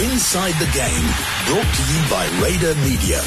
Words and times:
Inside 0.00 0.52
the 0.60 0.70
Game, 0.72 1.08
brought 1.46 1.74
to 1.74 1.82
you 1.90 2.08
by 2.08 2.24
Raider 2.40 2.72
Media. 2.82 3.20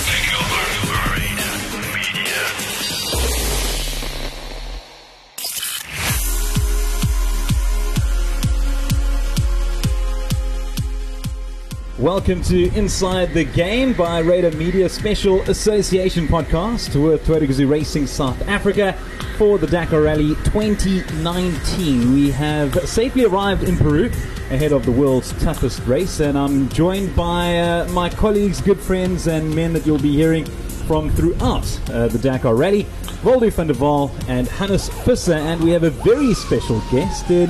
Welcome 12.00 12.42
to 12.44 12.74
Inside 12.74 13.34
the 13.34 13.44
Game 13.44 13.92
by 13.92 14.20
Raider 14.20 14.52
Media 14.56 14.88
Special 14.88 15.42
Association 15.42 16.26
podcast 16.26 16.96
with 17.04 17.26
Toyota 17.28 17.48
Gazoo 17.48 17.70
Racing 17.70 18.08
South 18.08 18.42
Africa 18.48 18.98
for 19.42 19.58
the 19.58 19.66
Dakar 19.66 20.02
Rally 20.02 20.36
2019. 20.44 22.14
We 22.14 22.30
have 22.30 22.88
safely 22.88 23.26
arrived 23.26 23.64
in 23.64 23.76
Peru 23.76 24.12
ahead 24.52 24.72
of 24.72 24.86
the 24.86 24.92
world's 24.92 25.34
toughest 25.44 25.80
race, 25.88 26.20
and 26.20 26.38
I'm 26.38 26.70
joined 26.70 27.16
by 27.16 27.58
uh, 27.58 27.88
my 27.88 28.08
colleagues, 28.08 28.62
good 28.62 28.80
friends, 28.80 29.26
and 29.26 29.56
men 29.56 29.74
that 29.74 29.84
you'll 29.84 29.98
be 29.98 30.14
hearing 30.14 30.46
from 30.86 31.10
throughout 31.10 31.66
uh, 31.90 32.08
the 32.10 32.20
Dakar 32.20 32.54
Rally, 32.54 32.86
Waldo 33.24 33.50
van 33.50 33.66
der 33.66 33.74
Waal 33.74 34.12
and 34.28 34.48
Hannes 34.48 34.90
Visser, 35.06 35.34
and 35.34 35.64
we 35.64 35.72
have 35.72 35.86
a 35.86 35.90
very 35.90 36.36
special 36.36 36.80
guest 36.92 37.32
in 37.32 37.48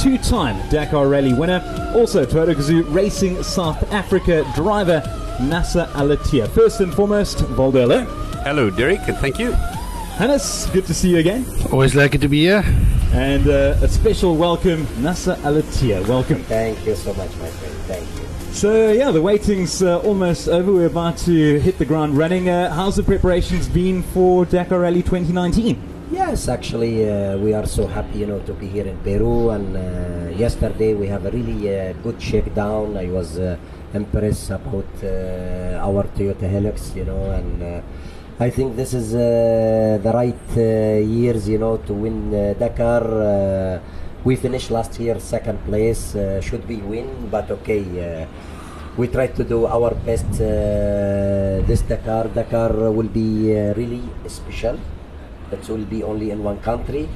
two-time 0.00 0.56
Dakar 0.70 1.08
Rally 1.08 1.32
winner, 1.32 1.60
also 1.96 2.24
Toyota 2.24 2.54
Gazoo 2.54 2.84
Racing 2.94 3.42
South 3.42 3.92
Africa 3.92 4.48
driver 4.54 5.02
Nasser 5.40 5.90
Al-Attiyah. 5.94 6.48
First 6.50 6.80
and 6.80 6.94
foremost, 6.94 7.42
Waldo, 7.58 7.80
hello. 7.80 8.04
Hello, 8.44 8.70
Derek, 8.70 9.00
and 9.08 9.16
thank 9.16 9.40
you. 9.40 9.52
Hannes, 10.16 10.66
good 10.72 10.86
to 10.86 10.94
see 10.94 11.10
you 11.10 11.18
again. 11.18 11.44
Always 11.72 11.96
lucky 11.96 12.18
to 12.18 12.28
be 12.28 12.42
here. 12.42 12.62
And 13.12 13.48
uh, 13.48 13.74
a 13.82 13.88
special 13.88 14.36
welcome, 14.36 14.86
Nasser 15.02 15.36
Al-Attiyah. 15.42 16.06
Welcome. 16.06 16.40
Thank 16.44 16.86
you 16.86 16.94
so 16.94 17.12
much, 17.14 17.30
my 17.38 17.48
friend. 17.48 17.74
Thank 17.88 18.08
you. 18.20 18.52
So, 18.52 18.92
yeah, 18.92 19.10
the 19.10 19.20
waiting's 19.20 19.82
uh, 19.82 19.98
almost 20.02 20.46
over. 20.46 20.72
We're 20.72 20.86
about 20.86 21.18
to 21.26 21.58
hit 21.58 21.78
the 21.78 21.84
ground 21.84 22.16
running. 22.16 22.48
Uh, 22.48 22.72
how's 22.72 22.94
the 22.94 23.02
preparations 23.02 23.68
been 23.68 24.04
for 24.04 24.44
Dakar 24.44 24.78
Rally 24.78 25.02
2019? 25.02 25.82
Yes, 26.12 26.46
actually, 26.46 27.10
uh, 27.10 27.36
we 27.38 27.52
are 27.52 27.66
so 27.66 27.88
happy, 27.88 28.18
you 28.18 28.26
know, 28.26 28.38
to 28.40 28.52
be 28.52 28.68
here 28.68 28.86
in 28.86 28.96
Peru. 28.98 29.50
And 29.50 29.76
uh, 29.76 30.36
yesterday 30.36 30.94
we 30.94 31.08
have 31.08 31.26
a 31.26 31.32
really 31.32 31.76
uh, 31.76 31.92
good 32.04 32.22
shakedown. 32.22 32.96
I 32.96 33.06
was 33.06 33.36
uh, 33.36 33.56
impressed 33.92 34.50
about 34.50 34.86
uh, 35.02 35.82
our 35.82 36.04
Toyota 36.04 36.48
Hilux, 36.48 36.94
you 36.94 37.04
know, 37.04 37.32
and 37.32 37.60
uh, 37.60 37.80
I 38.40 38.50
think 38.50 38.74
this 38.74 38.94
is 38.94 39.14
uh, 39.14 40.00
the 40.02 40.10
right 40.10 40.34
uh, 40.56 40.98
years, 41.06 41.48
you 41.48 41.56
know, 41.56 41.76
to 41.86 41.92
win 41.94 42.34
uh, 42.34 42.54
Dakar. 42.58 43.04
Uh, 43.06 43.80
we 44.24 44.34
finished 44.34 44.72
last 44.72 44.98
year 44.98 45.20
second 45.20 45.64
place. 45.64 46.16
Uh, 46.16 46.40
should 46.40 46.66
be 46.66 46.78
win? 46.78 47.28
But 47.30 47.48
okay. 47.52 47.84
Uh, 47.86 48.26
we 48.96 49.06
try 49.06 49.28
to 49.28 49.44
do 49.44 49.66
our 49.66 49.94
best 49.94 50.26
this 50.32 51.82
Dakar. 51.82 52.26
Dakar 52.26 52.90
will 52.90 53.06
be 53.06 53.54
really 53.78 54.02
special. 54.26 54.80
It 55.52 55.68
will 55.68 55.84
be 55.86 56.02
only 56.02 56.32
in 56.32 56.42
one 56.42 56.58
country, 56.58 57.08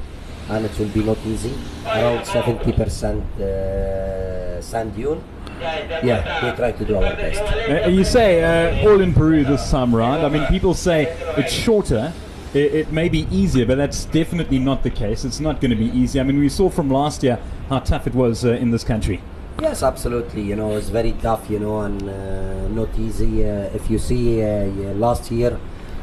and 0.48 0.64
it 0.64 0.78
will 0.78 0.88
be 0.88 1.02
not 1.02 1.18
easy. 1.26 1.54
Around 1.86 2.24
70% 2.24 3.40
uh, 3.40 4.62
sand 4.62 4.96
dune. 4.96 5.22
Yeah, 5.60 6.50
we 6.50 6.56
try 6.56 6.72
to 6.72 6.84
do 6.84 6.96
our 6.96 7.16
best. 7.16 7.40
Uh, 7.40 7.88
you 7.88 8.04
say 8.04 8.42
uh, 8.44 8.88
all 8.88 9.00
in 9.00 9.12
Peru 9.12 9.44
this 9.44 9.70
time 9.70 9.94
around. 9.94 10.24
I 10.24 10.28
mean, 10.28 10.46
people 10.46 10.74
say 10.74 11.06
it's 11.36 11.52
shorter. 11.52 12.12
It, 12.54 12.74
it 12.74 12.92
may 12.92 13.08
be 13.08 13.26
easier, 13.30 13.66
but 13.66 13.76
that's 13.76 14.04
definitely 14.06 14.58
not 14.58 14.82
the 14.82 14.90
case. 14.90 15.24
It's 15.24 15.40
not 15.40 15.60
going 15.60 15.70
to 15.70 15.76
be 15.76 15.90
easy. 15.90 16.20
I 16.20 16.22
mean, 16.22 16.38
we 16.38 16.48
saw 16.48 16.70
from 16.70 16.90
last 16.90 17.22
year 17.22 17.38
how 17.68 17.80
tough 17.80 18.06
it 18.06 18.14
was 18.14 18.44
uh, 18.44 18.52
in 18.52 18.70
this 18.70 18.84
country. 18.84 19.20
Yes, 19.60 19.82
absolutely. 19.82 20.42
You 20.42 20.54
know, 20.54 20.76
it's 20.76 20.88
very 20.88 21.12
tough. 21.12 21.50
You 21.50 21.58
know, 21.58 21.80
and 21.80 22.08
uh, 22.08 22.68
not 22.68 22.96
easy. 22.96 23.44
Uh, 23.44 23.68
if 23.74 23.90
you 23.90 23.98
see 23.98 24.42
uh, 24.42 24.64
last 24.94 25.30
year, 25.32 25.58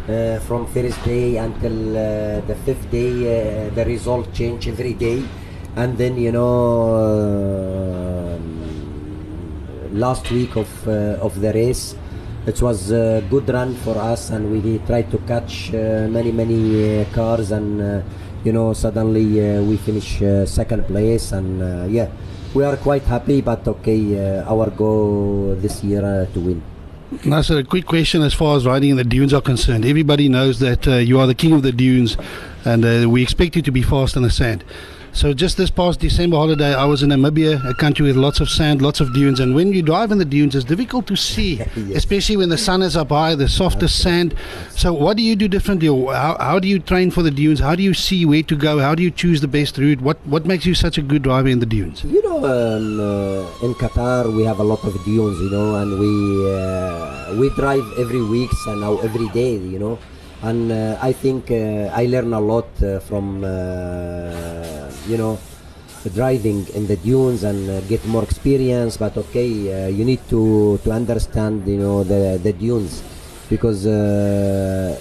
uh, 0.09 0.39
from 0.41 0.67
first 0.67 1.03
day 1.03 1.37
until 1.37 1.97
uh, 1.97 2.41
the 2.45 2.55
fifth 2.66 2.89
day, 2.91 3.09
uh, 3.09 3.73
the 3.73 3.85
result 3.85 4.31
change 4.33 4.67
every 4.67 4.93
day, 4.93 5.23
and 5.75 5.97
then 5.97 6.17
you 6.17 6.31
know, 6.31 8.38
um, 8.38 9.99
last 9.99 10.29
week 10.31 10.55
of 10.55 10.69
uh, 10.88 11.25
of 11.25 11.39
the 11.41 11.51
race, 11.53 11.95
it 12.45 12.61
was 12.61 12.91
a 12.91 13.23
good 13.29 13.49
run 13.49 13.73
for 13.75 13.97
us, 13.97 14.29
and 14.29 14.51
we 14.51 14.77
tried 14.85 15.09
to 15.09 15.17
catch 15.25 15.73
uh, 15.73 16.07
many 16.07 16.31
many 16.31 17.01
uh, 17.01 17.05
cars, 17.13 17.51
and 17.51 18.03
you 18.44 18.53
know, 18.53 18.73
suddenly 18.73 19.59
we 19.61 19.77
finish 19.77 20.21
second 20.45 20.85
place, 20.85 21.31
and 21.31 21.91
yeah, 21.91 22.09
we 22.53 22.63
are 22.63 22.77
quite 22.77 23.03
happy. 23.03 23.41
But 23.41 23.67
okay, 23.67 24.44
our 24.45 24.69
goal 24.69 25.55
this 25.59 25.83
year 25.83 26.27
to 26.31 26.39
win. 26.39 26.75
Nasser, 27.23 27.59
a 27.59 27.63
quick 27.63 27.85
question 27.85 28.21
as 28.21 28.33
far 28.33 28.57
as 28.57 28.65
riding 28.65 28.89
in 28.89 28.97
the 28.97 29.03
dunes 29.03 29.33
are 29.33 29.41
concerned. 29.41 29.85
Everybody 29.85 30.27
knows 30.27 30.59
that 30.59 30.87
uh, 30.87 30.95
you 30.95 31.19
are 31.19 31.27
the 31.27 31.35
king 31.35 31.53
of 31.53 31.61
the 31.61 31.71
dunes, 31.71 32.17
and 32.65 32.83
uh, 32.83 33.09
we 33.09 33.21
expect 33.21 33.55
you 33.55 33.61
to 33.61 33.71
be 33.71 33.81
fast 33.81 34.17
on 34.17 34.23
the 34.23 34.29
sand. 34.29 34.63
So 35.15 35.33
just 35.33 35.55
this 35.55 35.69
past 35.69 36.01
December 36.01 36.35
holiday, 36.35 36.75
I 36.75 36.83
was 36.83 37.01
in 37.01 37.09
Namibia, 37.09 37.63
a 37.65 37.73
country 37.73 38.05
with 38.05 38.17
lots 38.17 38.41
of 38.41 38.49
sand, 38.49 38.81
lots 38.81 38.99
of 38.99 39.13
dunes, 39.13 39.39
and 39.39 39.55
when 39.55 39.71
you 39.71 39.81
drive 39.81 40.11
in 40.11 40.17
the 40.17 40.25
dunes, 40.25 40.55
it's 40.55 40.65
difficult 40.65 41.07
to 41.07 41.15
see, 41.15 41.55
Yes. 41.77 41.95
especially 41.95 42.35
when 42.35 42.49
the 42.49 42.57
sun 42.57 42.81
is 42.81 42.97
up 42.97 43.09
high, 43.09 43.33
the 43.33 43.47
softest 43.47 44.01
sand. 44.01 44.35
So 44.71 44.91
what 44.91 45.15
do 45.15 45.23
you 45.23 45.37
do 45.37 45.47
differently? 45.47 45.87
How, 45.87 46.35
how 46.39 46.59
do 46.59 46.67
you 46.67 46.79
train 46.79 47.11
for 47.11 47.23
the 47.23 47.31
dunes? 47.31 47.61
How 47.61 47.75
do 47.75 47.81
you 47.81 47.93
see 47.93 48.25
where 48.25 48.43
to 48.43 48.55
go? 48.57 48.79
How 48.79 48.93
do 48.93 49.01
you 49.03 49.09
choose 49.09 49.39
the 49.39 49.47
best 49.47 49.77
route? 49.77 50.01
What 50.01 50.17
what 50.25 50.45
makes 50.45 50.65
you 50.65 50.75
such 50.75 50.97
a 50.97 51.01
good 51.01 51.21
driver 51.23 51.47
in 51.47 51.59
the 51.59 51.65
dunes? 51.65 52.03
You 52.03 52.21
know, 52.21 52.37
um, 52.39 52.99
uh, 52.99 53.65
in 53.65 53.73
Qatar 53.75 54.35
we 54.35 54.43
have 54.43 54.59
a 54.59 54.63
lot 54.65 54.83
of 54.83 54.93
dunes, 55.05 55.39
you 55.39 55.49
know, 55.49 55.75
and 55.75 55.97
we 55.97 56.11
uh, 56.53 57.35
we 57.39 57.49
drive 57.61 57.85
every 57.97 58.21
week 58.21 58.51
and 58.67 58.81
now 58.81 58.97
every 58.97 59.29
day, 59.29 59.53
you 59.55 59.79
know, 59.79 59.97
and 60.44 60.72
uh, 60.72 60.97
I 61.01 61.13
think 61.13 61.51
uh, 61.51 61.90
I 61.94 62.06
learn 62.06 62.34
a 62.34 62.40
lot 62.40 62.68
uh, 62.84 63.00
from 63.00 63.44
uh, 63.44 64.91
you 65.07 65.18
know 65.18 65.40
driving 66.13 66.68
in 66.75 66.85
the 66.85 66.97
dunes 66.97 67.44
and 67.44 67.69
uh, 67.69 67.81
get 67.81 68.06
more 68.06 68.23
experience. 68.23 68.97
But 68.97 69.18
okay, 69.18 69.50
uh, 69.50 69.88
you 69.88 70.06
need 70.06 70.22
to 70.29 70.79
to 70.84 70.91
understand, 70.91 71.68
you 71.68 71.78
know, 71.78 72.03
the 72.03 72.40
the 72.41 72.53
dunes. 72.53 73.01
Because 73.47 73.85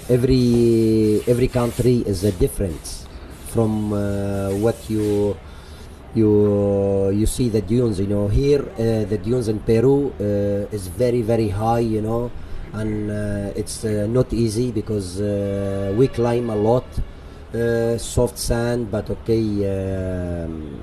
every 0.07 1.19
every 1.25 1.47
country 1.47 2.03
is 2.05 2.23
a 2.23 2.31
difference 2.33 3.07
from 3.49 3.89
what 4.61 4.77
you 4.87 5.35
you 6.13 7.09
you 7.09 7.25
see 7.25 7.49
the 7.49 7.61
dunes 7.61 7.99
you 7.99 8.05
know. 8.05 8.27
Here 8.27 8.61
the 8.77 9.17
dunes 9.17 9.47
in 9.47 9.59
peru 9.65 10.13
is 10.71 10.85
very 10.93 11.23
very 11.23 11.49
high 11.49 11.79
you 11.81 12.01
know 12.05 12.29
and 12.81 13.09
uh, 13.11 13.53
it's 13.61 13.83
uh, 13.85 14.05
not 14.09 14.31
easy 14.33 14.71
because 14.71 15.21
uh, 15.21 15.93
we 15.97 16.07
climb 16.07 16.49
a 16.49 16.55
lot 16.55 16.85
uh, 17.53 17.97
soft 17.97 18.37
sand 18.37 18.91
but 18.91 19.09
okay 19.09 19.43
um, 19.73 20.79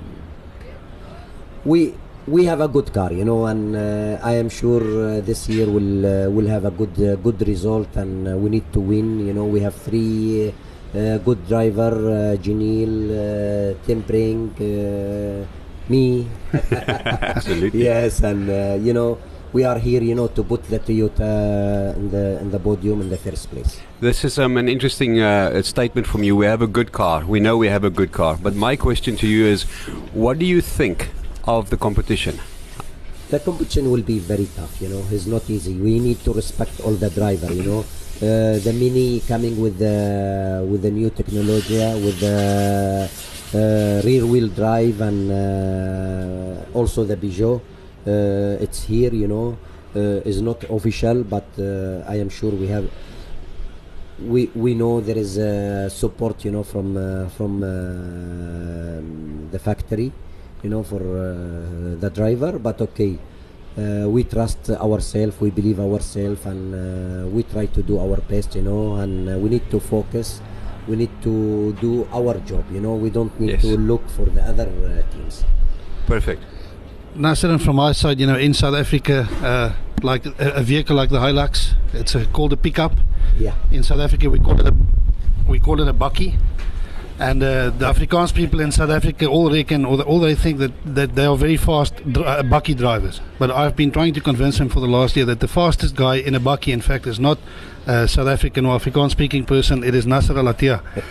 we 1.65 1.95
we 2.27 2.45
have 2.45 2.61
a 2.61 2.69
good 2.69 2.93
car 2.93 3.13
you 3.13 3.25
know 3.25 3.47
and 3.47 3.75
uh, 3.77 4.19
i 4.23 4.33
am 4.43 4.49
sure 4.49 4.83
uh, 4.83 5.21
this 5.21 5.49
year 5.49 5.67
we'll 5.69 6.07
uh, 6.07 6.31
will 6.31 6.47
have 6.47 6.65
a 6.65 6.71
good 6.71 6.95
uh, 7.03 7.17
good 7.17 7.41
result 7.47 7.91
and 7.97 8.29
uh, 8.29 8.37
we 8.37 8.49
need 8.51 8.67
to 8.73 8.81
win 8.81 9.27
you 9.27 9.33
know 9.33 9.45
we 9.45 9.61
have 9.61 9.75
three 9.75 10.53
uh, 10.95 11.17
good 11.19 11.41
driver 11.49 11.93
uh, 11.95 12.37
Giniel, 12.37 13.75
Ten 13.87 14.03
Brinke, 14.03 15.47
me 15.89 16.29
Absolutely. 16.73 17.83
yes 17.89 18.21
and 18.23 18.47
you 18.85 18.93
know 18.93 19.19
we 19.53 19.65
are 19.65 19.79
here 19.79 20.03
you 20.03 20.15
know 20.15 20.29
to 20.29 20.43
put 20.43 20.63
the 20.65 20.79
Toyota 20.79 21.95
in 21.97 22.11
the 22.11 22.39
in 22.41 22.51
the 22.51 22.59
podium 22.59 23.01
in 23.03 23.09
the 23.11 23.19
first 23.19 23.51
place 23.51 23.81
This 24.01 24.25
is 24.25 24.39
um, 24.39 24.57
an 24.57 24.69
interesting 24.69 25.21
uh, 25.21 25.63
statement 25.63 26.07
from 26.09 26.25
you. 26.25 26.35
We 26.35 26.47
have 26.47 26.63
a 26.63 26.67
good 26.67 26.91
car. 26.91 27.25
We 27.25 27.39
know 27.39 27.57
we 27.57 27.69
have 27.69 27.85
a 27.85 27.91
good 27.91 28.11
car. 28.11 28.37
But 28.47 28.55
my 28.57 28.75
question 28.75 29.15
to 29.23 29.29
you 29.29 29.45
is 29.47 29.63
what 30.25 30.41
do 30.41 30.47
you 30.55 30.61
think 30.61 31.11
of 31.45 31.71
the 31.71 31.77
competition? 31.77 32.41
the 33.33 33.41
competition 33.41 33.91
will 33.91 34.03
be 34.03 34.19
very 34.19 34.47
tough 34.57 34.75
you 34.83 34.89
know 34.93 35.03
it's 35.11 35.25
not 35.35 35.49
easy 35.49 35.73
we 35.89 35.99
need 36.07 36.19
to 36.23 36.33
respect 36.35 36.75
all 36.85 36.93
the 37.05 37.09
driver 37.19 37.51
you 37.59 37.63
know 37.69 37.81
uh, 37.81 38.59
the 38.67 38.73
mini 38.81 39.21
coming 39.27 39.55
with 39.65 39.79
the 39.79 39.97
with 40.71 40.83
the 40.83 40.91
new 40.91 41.09
technology 41.21 41.81
with 42.07 42.19
the 42.21 42.37
uh, 43.57 44.07
rear 44.07 44.25
wheel 44.27 44.49
drive 44.49 45.01
and 45.01 45.33
uh, 45.33 46.79
also 46.79 47.05
the 47.05 47.17
Peugeot 47.17 47.63
it's 48.07 48.83
here 48.85 49.13
you 49.13 49.29
know. 49.29 49.57
Uh, 49.95 50.23
is 50.25 50.41
not 50.41 50.65
official 50.71 51.23
but 51.23 51.45
uh, 51.59 52.03
I 52.09 52.17
am 52.17 52.31
sure 52.31 52.51
we 52.51 52.67
have 52.69 52.89
we 54.25 54.49
we 54.55 54.75
know 54.75 55.03
there 55.03 55.19
is 55.19 55.37
uh, 55.37 55.89
support 55.91 56.45
you 56.47 56.51
know 56.51 56.63
from 56.63 56.97
uh, 56.97 57.29
from 57.37 57.63
uh, 57.63 57.69
the 59.53 59.59
factory 59.59 60.11
you 60.63 60.71
know 60.71 60.83
for 60.83 60.97
uh, 61.01 62.01
the 62.01 62.11
driver. 62.15 62.59
But 62.59 62.81
okay 62.81 63.19
uh, 63.77 64.09
we 64.09 64.25
trust 64.25 64.71
ourselves 64.71 65.39
we 65.41 65.51
believe 65.51 65.79
ourselves 65.81 66.47
and 66.47 66.75
uh, 66.75 67.29
we 67.29 67.43
try 67.43 67.67
to 67.67 67.83
do 67.83 67.99
our 67.99 68.17
best 68.33 68.55
you 68.55 68.63
know 68.63 68.95
and 68.97 69.29
uh, 69.29 69.39
we 69.39 69.51
need 69.51 69.71
to 69.71 69.79
focus. 69.81 70.41
We 70.89 70.97
need 70.97 71.11
to 71.23 71.73
do 71.81 72.09
our 72.13 72.35
job 72.51 72.65
you 72.73 72.81
know. 72.81 72.95
We 72.95 73.11
don't 73.11 73.39
need 73.39 73.51
Yes. 73.51 73.63
to 73.63 73.77
look 73.77 74.09
for 74.17 74.25
the 74.27 74.43
other 74.43 74.69
uh, 74.69 75.03
teams. 75.15 75.45
Perfect. 76.07 76.43
Nasser, 77.15 77.51
and 77.51 77.63
from 77.63 77.77
my 77.77 77.93
side, 77.93 78.21
you 78.21 78.27
know, 78.27 78.37
in 78.37 78.55
South 78.55 78.75
Africa, 78.75 79.29
uh, 79.43 79.73
like 80.03 80.25
a, 80.27 80.53
a 80.55 80.63
vehicle 80.63 80.97
like 80.97 81.11
the 81.11 81.19
Hilux, 81.19 81.75
it's 81.93 82.15
a, 82.15 82.25
called 82.27 82.53
a 82.53 82.57
pickup. 82.57 82.93
Yeah. 83.39 83.55
In 83.71 83.83
South 83.83 84.01
Africa, 84.01 84.31
we 84.31 84.39
call 84.39 84.59
it 84.61 84.67
a 84.67 84.75
we 85.47 85.59
call 85.59 85.81
it 85.81 85.89
a 85.89 85.95
bakkie. 85.95 86.39
And 87.19 87.43
uh, 87.43 87.71
the 87.71 87.93
Afrikaans 87.93 88.35
people 88.35 88.61
in 88.61 88.73
South 88.73 88.91
Africa 88.91 89.27
all 89.27 89.51
reckon, 89.53 89.85
or 89.85 89.97
the, 89.99 90.05
all 90.05 90.19
they 90.21 90.35
think 90.35 90.59
that, 90.59 90.73
that 90.85 91.15
they 91.15 91.27
are 91.27 91.37
very 91.37 91.57
fast 91.57 91.95
dr- 92.11 92.27
uh, 92.27 92.43
bakkie 92.43 92.77
drivers. 92.77 93.21
But 93.39 93.51
I've 93.51 93.77
been 93.77 93.93
trying 93.93 94.15
to 94.15 94.21
convince 94.21 94.59
them 94.59 94.71
for 94.71 94.81
the 94.81 94.89
last 94.89 95.15
year 95.15 95.27
that 95.27 95.41
the 95.41 95.49
fastest 95.49 95.95
guy 95.95 96.17
in 96.17 96.35
a 96.35 96.41
bakkie, 96.41 96.73
in 96.73 96.81
fact, 96.81 97.07
is 97.07 97.21
not 97.21 97.39
a 97.87 98.09
South 98.09 98.29
African 98.29 98.65
or 98.67 98.79
Afrikaans 98.79 99.11
speaking 99.11 99.45
person. 99.45 99.85
It 99.85 99.95
is 99.95 100.07
Nasser 100.07 100.37
Al-Attiyah. 100.37 100.83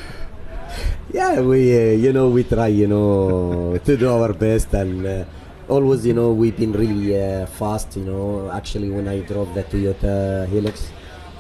Yeah, 1.14 1.42
we 1.42 1.76
uh, 1.76 1.92
you 1.92 2.14
know 2.14 2.30
we 2.30 2.46
try 2.46 2.68
you 2.68 2.88
know 2.88 3.78
to 3.84 3.98
do 3.98 4.10
our 4.10 4.32
best 4.32 4.74
and 4.74 5.06
uh, 5.06 5.26
always 5.72 6.06
you 6.06 6.14
know 6.14 6.30
we've 6.42 6.58
been 6.64 6.74
really 6.74 7.06
uh, 7.16 7.46
fast 7.60 7.96
you 7.96 8.04
know 8.04 8.52
actually 8.52 8.90
when 8.90 9.08
I 9.08 9.20
drove 9.22 9.54
the 9.54 9.64
Toyota 9.64 10.14
Hilux 10.48 10.90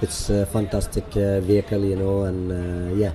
it's 0.02 0.30
a 0.30 0.46
fantastic 0.46 1.06
uh, 1.18 1.42
vehicle 1.42 1.84
you 1.84 1.98
know 1.98 2.24
and 2.24 2.42
uh, 2.52 2.96
yeah 2.96 3.14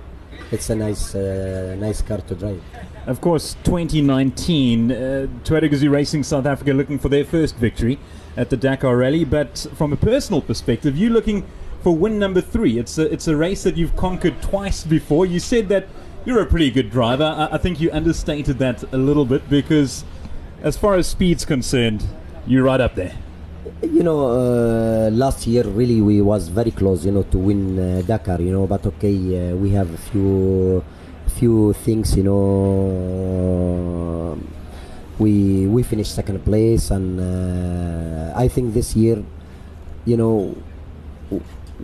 it's 0.53 0.69
a 0.71 0.77
nice 0.77 1.15
uh, 1.15 1.75
nice 1.79 2.03
car 2.03 2.19
to 2.19 2.35
drive 2.35 2.61
Of 3.07 3.21
course, 3.21 3.55
2019, 3.63 4.91
uh, 4.91 5.27
Toyota 5.45 5.71
Gazoo 5.71 5.91
Racing 5.91 6.25
South 6.25 6.45
Africa 6.45 6.73
looking 6.73 6.99
for 6.99 7.09
their 7.09 7.25
first 7.25 7.55
victory 7.57 7.99
at 8.37 8.51
the 8.51 8.57
Dakar 8.57 8.97
Rally. 8.97 9.25
But 9.25 9.67
from 9.77 9.93
a 9.93 9.97
personal 9.97 10.43
perspective, 10.43 10.97
you 10.97 11.11
looking 11.11 11.45
for 11.83 11.97
win 11.97 12.19
number 12.19 12.41
three. 12.41 12.81
It's 12.81 12.99
a, 12.99 13.05
it's 13.13 13.29
a 13.29 13.37
race 13.37 13.63
that 13.63 13.77
you've 13.77 13.95
conquered 13.95 14.43
twice 14.43 14.83
before. 14.83 15.25
You 15.25 15.39
said 15.39 15.69
that 15.69 15.87
you're 16.25 16.43
a 16.43 16.47
pretty 16.47 16.71
good 16.73 16.91
driver. 16.91 17.23
I, 17.25 17.55
I 17.55 17.59
think 17.59 17.81
you 17.81 17.93
understated 17.93 18.59
that 18.59 18.83
a 18.93 18.97
little 18.97 19.25
bit 19.25 19.49
because, 19.49 20.05
as 20.63 20.77
far 20.77 20.95
as 20.95 21.07
speed's 21.07 21.45
concerned, 21.45 22.05
you're 22.47 22.65
right 22.65 22.81
up 22.81 22.95
there. 22.95 23.15
you 23.83 24.03
know 24.03 24.21
uh, 24.31 25.11
last 25.11 25.47
year 25.47 25.65
really 25.65 26.01
we 26.01 26.21
was 26.23 26.49
very 26.49 26.71
close 26.71 27.05
you 27.05 27.13
know 27.13 27.23
to 27.25 27.39
win 27.39 27.79
uh, 27.79 28.03
Dakar 28.07 28.41
you 28.41 28.53
know 28.53 28.67
but 28.67 28.87
okay 28.87 29.17
uh, 29.51 29.57
we 29.57 29.71
have 29.71 29.93
a 29.93 29.97
few 30.11 30.83
few 31.39 31.73
things 31.85 32.17
you 32.17 32.23
know 32.23 32.39
we 35.19 35.67
we 35.67 35.83
finished 35.83 36.15
second 36.15 36.45
place 36.45 36.91
and 36.91 37.19
uh, 37.21 38.33
I 38.37 38.49
think 38.49 38.73
this 38.75 38.95
year 38.97 39.23
you 40.05 40.17
know 40.17 40.55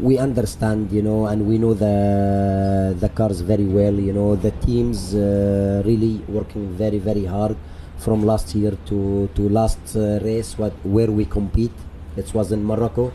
we 0.01 0.19
understand 0.19 0.91
you 0.93 1.03
know 1.03 1.27
and 1.27 1.47
we 1.47 1.59
know 1.59 1.75
the 1.75 2.95
the 2.99 3.09
cars 3.11 3.41
very 3.41 3.67
well 3.67 3.93
you 3.95 4.13
know 4.13 4.37
the 4.37 4.51
teams 4.67 5.15
uh, 5.15 5.83
really 5.85 6.21
working 6.29 6.69
very 6.73 6.99
very 6.99 7.25
hard 7.27 7.57
from 8.05 8.25
last 8.27 8.55
year 8.55 8.77
to 8.87 9.29
to 9.35 9.49
last 9.49 9.97
uh, 9.97 10.19
race 10.23 10.59
what 10.59 10.73
where 10.85 11.11
we 11.11 11.25
compete. 11.25 11.77
It 12.17 12.33
was 12.35 12.53
in 12.53 12.65
Morocco. 12.65 13.13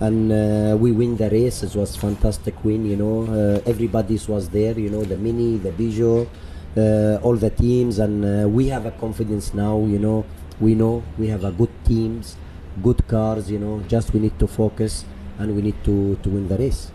And 0.00 0.32
uh, 0.32 0.76
we 0.76 0.90
win 0.90 1.16
the 1.16 1.30
race. 1.30 1.62
It 1.62 1.76
was 1.76 1.94
fantastic 1.96 2.64
win 2.64 2.84
you 2.86 2.96
know. 2.96 3.16
Uh, 3.30 3.70
everybody 3.72 4.18
was 4.26 4.48
there 4.48 4.76
you 4.78 4.90
know 4.90 5.04
the 5.04 5.16
mini 5.16 5.58
the 5.58 5.70
Peugeot 5.70 6.26
uh, 6.76 7.24
all 7.24 7.36
the 7.36 7.50
teams. 7.50 7.98
And 7.98 8.24
uh, 8.24 8.48
we 8.48 8.68
have 8.68 8.84
a 8.86 8.90
confidence 8.92 9.54
now 9.54 9.78
you 9.84 9.98
know. 9.98 10.24
We 10.60 10.74
know 10.74 11.02
we 11.18 11.28
have 11.28 11.44
a 11.44 11.52
good 11.52 11.72
teams 11.84 12.36
good 12.82 13.06
cars 13.06 13.50
you 13.50 13.58
know. 13.58 13.82
Just 13.88 14.12
we 14.14 14.20
need 14.20 14.38
to 14.38 14.46
focus 14.46 15.04
and 15.38 15.54
we 15.54 15.62
need 15.62 15.78
to 15.84 16.16
to 16.22 16.28
win 16.30 16.48
the 16.48 16.56
race. 16.56 16.90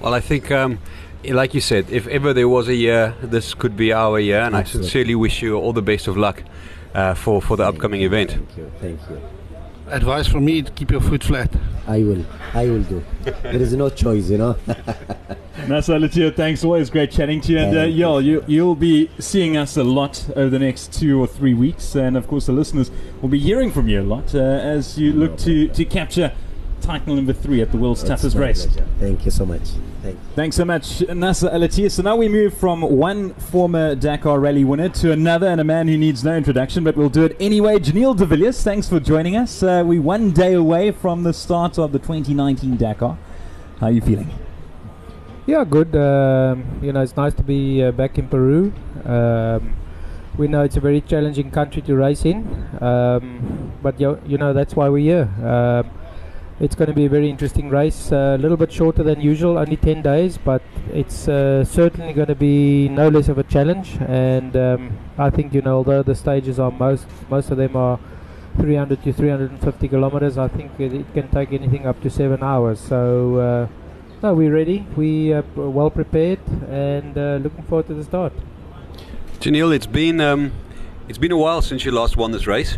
Well, 0.00 0.14
I 0.14 0.20
think, 0.20 0.50
um, 0.50 0.78
like 1.24 1.54
you 1.54 1.60
said, 1.60 1.90
if 1.90 2.06
ever 2.06 2.32
there 2.32 2.48
was 2.48 2.68
a 2.68 2.74
year, 2.74 3.14
this 3.22 3.54
could 3.54 3.76
be 3.76 3.92
our 3.92 4.18
year, 4.18 4.40
and 4.40 4.56
I 4.56 4.64
sincerely 4.64 5.14
wish 5.14 5.42
you 5.42 5.56
all 5.56 5.72
the 5.72 5.82
best 5.82 6.08
of 6.08 6.16
luck 6.16 6.42
uh, 6.94 7.14
for 7.14 7.42
for 7.42 7.56
the 7.56 7.64
upcoming 7.64 8.02
event. 8.02 8.30
thank 8.30 8.56
you 8.56 8.72
thank 8.80 9.00
you 9.10 9.20
Advice 9.88 10.28
from 10.28 10.44
me: 10.44 10.62
keep 10.62 10.90
your 10.90 11.00
foot 11.00 11.24
flat. 11.24 11.52
I 11.86 12.02
will 12.02 12.24
I 12.54 12.66
will 12.66 12.82
do 12.82 13.04
there 13.42 13.60
is 13.60 13.74
no 13.74 13.90
choice 13.90 14.30
you 14.30 14.38
know 14.38 14.56
Nasser 15.68 15.94
Al-Attiyah, 15.94 16.34
thanks. 16.34 16.64
Always 16.64 16.90
great 16.90 17.10
chatting 17.10 17.40
to 17.42 17.52
you. 17.52 17.58
And 17.58 17.76
uh, 17.76 17.80
Thank 17.82 17.94
Yol, 17.94 18.24
you, 18.24 18.44
you'll 18.46 18.74
be 18.74 19.10
seeing 19.18 19.56
us 19.56 19.76
a 19.76 19.84
lot 19.84 20.26
over 20.36 20.48
the 20.48 20.58
next 20.58 20.92
two 20.92 21.20
or 21.20 21.26
three 21.26 21.54
weeks. 21.54 21.94
And 21.94 22.16
of 22.16 22.26
course, 22.28 22.46
the 22.46 22.52
listeners 22.52 22.90
will 23.20 23.28
be 23.28 23.38
hearing 23.38 23.70
from 23.70 23.88
you 23.88 24.00
a 24.00 24.02
lot 24.02 24.34
uh, 24.34 24.38
as 24.38 24.98
you 24.98 25.12
look 25.12 25.36
to, 25.38 25.68
to 25.68 25.84
capture 25.84 26.32
title 26.80 27.14
number 27.14 27.32
three 27.32 27.60
at 27.60 27.70
the 27.72 27.78
world's 27.78 28.00
It's 28.02 28.08
toughest 28.08 28.36
race. 28.36 28.66
pleasure. 28.66 28.86
thank 28.98 29.24
you 29.24 29.30
so 29.30 29.44
much 29.46 29.62
thank 30.02 30.14
you 30.14 30.20
Thanks 30.34 30.56
so 30.56 30.64
much, 30.64 31.02
Nasser 31.08 31.50
Al-Attiyah. 31.50 31.90
So 31.90 32.02
now 32.02 32.16
we 32.16 32.26
move 32.28 32.54
from 32.54 32.80
one 32.82 33.34
former 33.34 33.94
Dakar 33.94 34.40
Rally 34.40 34.64
winner 34.64 34.88
to 34.88 35.12
another, 35.12 35.46
and 35.48 35.60
a 35.60 35.64
man 35.64 35.88
who 35.88 35.98
needs 35.98 36.24
no 36.24 36.34
introduction, 36.36 36.82
but 36.84 36.96
we'll 36.96 37.10
do 37.10 37.24
it 37.24 37.36
anyway. 37.38 37.78
Giniel 37.78 38.16
de 38.16 38.24
Villiers, 38.24 38.62
thanks 38.62 38.88
for 38.88 38.98
joining 38.98 39.36
us. 39.36 39.62
Uh, 39.62 39.82
we 39.86 39.98
one 39.98 40.30
day 40.30 40.54
away 40.54 40.90
from 40.92 41.22
the 41.24 41.32
start 41.34 41.78
of 41.78 41.92
the 41.92 41.98
2019 41.98 42.76
Dakar. 42.78 43.18
How 43.80 43.86
are 43.88 43.92
you 43.92 44.00
feeling? 44.00 44.30
Yeah, 45.46 45.64
good. 45.64 45.94
Um, 45.94 46.64
you 46.82 46.92
know, 46.92 47.02
it's 47.02 47.16
nice 47.16 47.34
to 47.34 47.42
be 47.42 47.82
uh, 47.82 47.90
back 47.92 48.16
in 48.18 48.28
Peru. 48.28 48.72
Um, 49.04 49.74
we 50.38 50.48
know 50.48 50.62
it's 50.62 50.76
a 50.76 50.80
very 50.80 51.02
challenging 51.02 51.50
country 51.50 51.82
to 51.82 51.94
race 51.94 52.24
in, 52.24 52.46
um, 52.80 53.72
but 53.82 54.00
you, 54.00 54.18
you 54.26 54.38
know 54.38 54.52
that's 54.54 54.74
why 54.74 54.88
we're 54.88 54.98
here. 55.12 55.28
Um 55.44 55.90
it's 56.60 56.74
going 56.74 56.88
to 56.88 56.94
be 56.94 57.06
a 57.06 57.08
very 57.08 57.30
interesting 57.30 57.70
race, 57.70 58.12
uh, 58.12 58.36
a 58.38 58.38
little 58.38 58.56
bit 58.56 58.70
shorter 58.70 59.02
than 59.02 59.20
usual, 59.20 59.58
only 59.58 59.76
10 59.76 60.02
days, 60.02 60.38
but 60.38 60.62
it's 60.92 61.26
uh, 61.26 61.64
certainly 61.64 62.12
going 62.12 62.28
to 62.28 62.34
be 62.34 62.88
no 62.88 63.08
less 63.08 63.28
of 63.28 63.38
a 63.38 63.42
challenge. 63.42 63.96
And 64.00 64.54
um, 64.56 64.98
I 65.16 65.30
think 65.30 65.54
you 65.54 65.62
know, 65.62 65.76
although 65.78 66.02
the 66.02 66.14
stages 66.14 66.58
are 66.58 66.70
most 66.70 67.06
most 67.30 67.50
of 67.50 67.56
them 67.56 67.76
are 67.76 67.98
300 68.58 69.02
to 69.04 69.12
350 69.12 69.88
kilometers, 69.88 70.36
I 70.36 70.48
think 70.48 70.78
it, 70.78 70.92
it 70.92 71.14
can 71.14 71.28
take 71.28 71.52
anything 71.52 71.86
up 71.86 72.00
to 72.02 72.10
seven 72.10 72.42
hours. 72.42 72.78
So. 72.78 73.36
Uh, 73.36 73.68
no, 74.22 74.34
we're 74.34 74.52
ready. 74.52 74.86
We 74.96 75.32
are 75.32 75.42
well 75.54 75.88
prepared 75.88 76.40
and 76.68 77.16
uh, 77.16 77.38
looking 77.42 77.62
forward 77.64 77.86
to 77.86 77.94
the 77.94 78.04
start. 78.04 78.34
Giniel, 79.38 79.74
it's 79.74 79.86
been 79.86 80.20
um, 80.20 80.52
it's 81.08 81.16
been 81.16 81.32
a 81.32 81.38
while 81.38 81.62
since 81.62 81.86
you 81.86 81.90
last 81.90 82.18
won 82.18 82.30
this 82.30 82.46
race. 82.46 82.76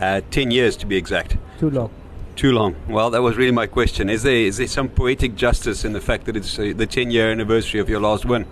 Uh, 0.00 0.22
Ten 0.30 0.50
years 0.50 0.74
to 0.78 0.86
be 0.86 0.96
exact. 0.96 1.36
Too 1.58 1.68
long. 1.68 1.90
Too 2.36 2.52
long. 2.52 2.74
Well, 2.88 3.10
that 3.10 3.22
was 3.22 3.36
really 3.36 3.52
my 3.52 3.66
question. 3.66 4.08
Is 4.08 4.22
there 4.22 4.34
is 4.34 4.56
there 4.56 4.66
some 4.66 4.88
poetic 4.88 5.34
justice 5.34 5.84
in 5.84 5.92
the 5.92 6.00
fact 6.00 6.24
that 6.24 6.36
it's 6.36 6.58
uh, 6.58 6.72
the 6.74 6.86
10 6.86 7.10
year 7.10 7.30
anniversary 7.30 7.80
of 7.80 7.88
your 7.88 8.00
last 8.00 8.24
win? 8.24 8.46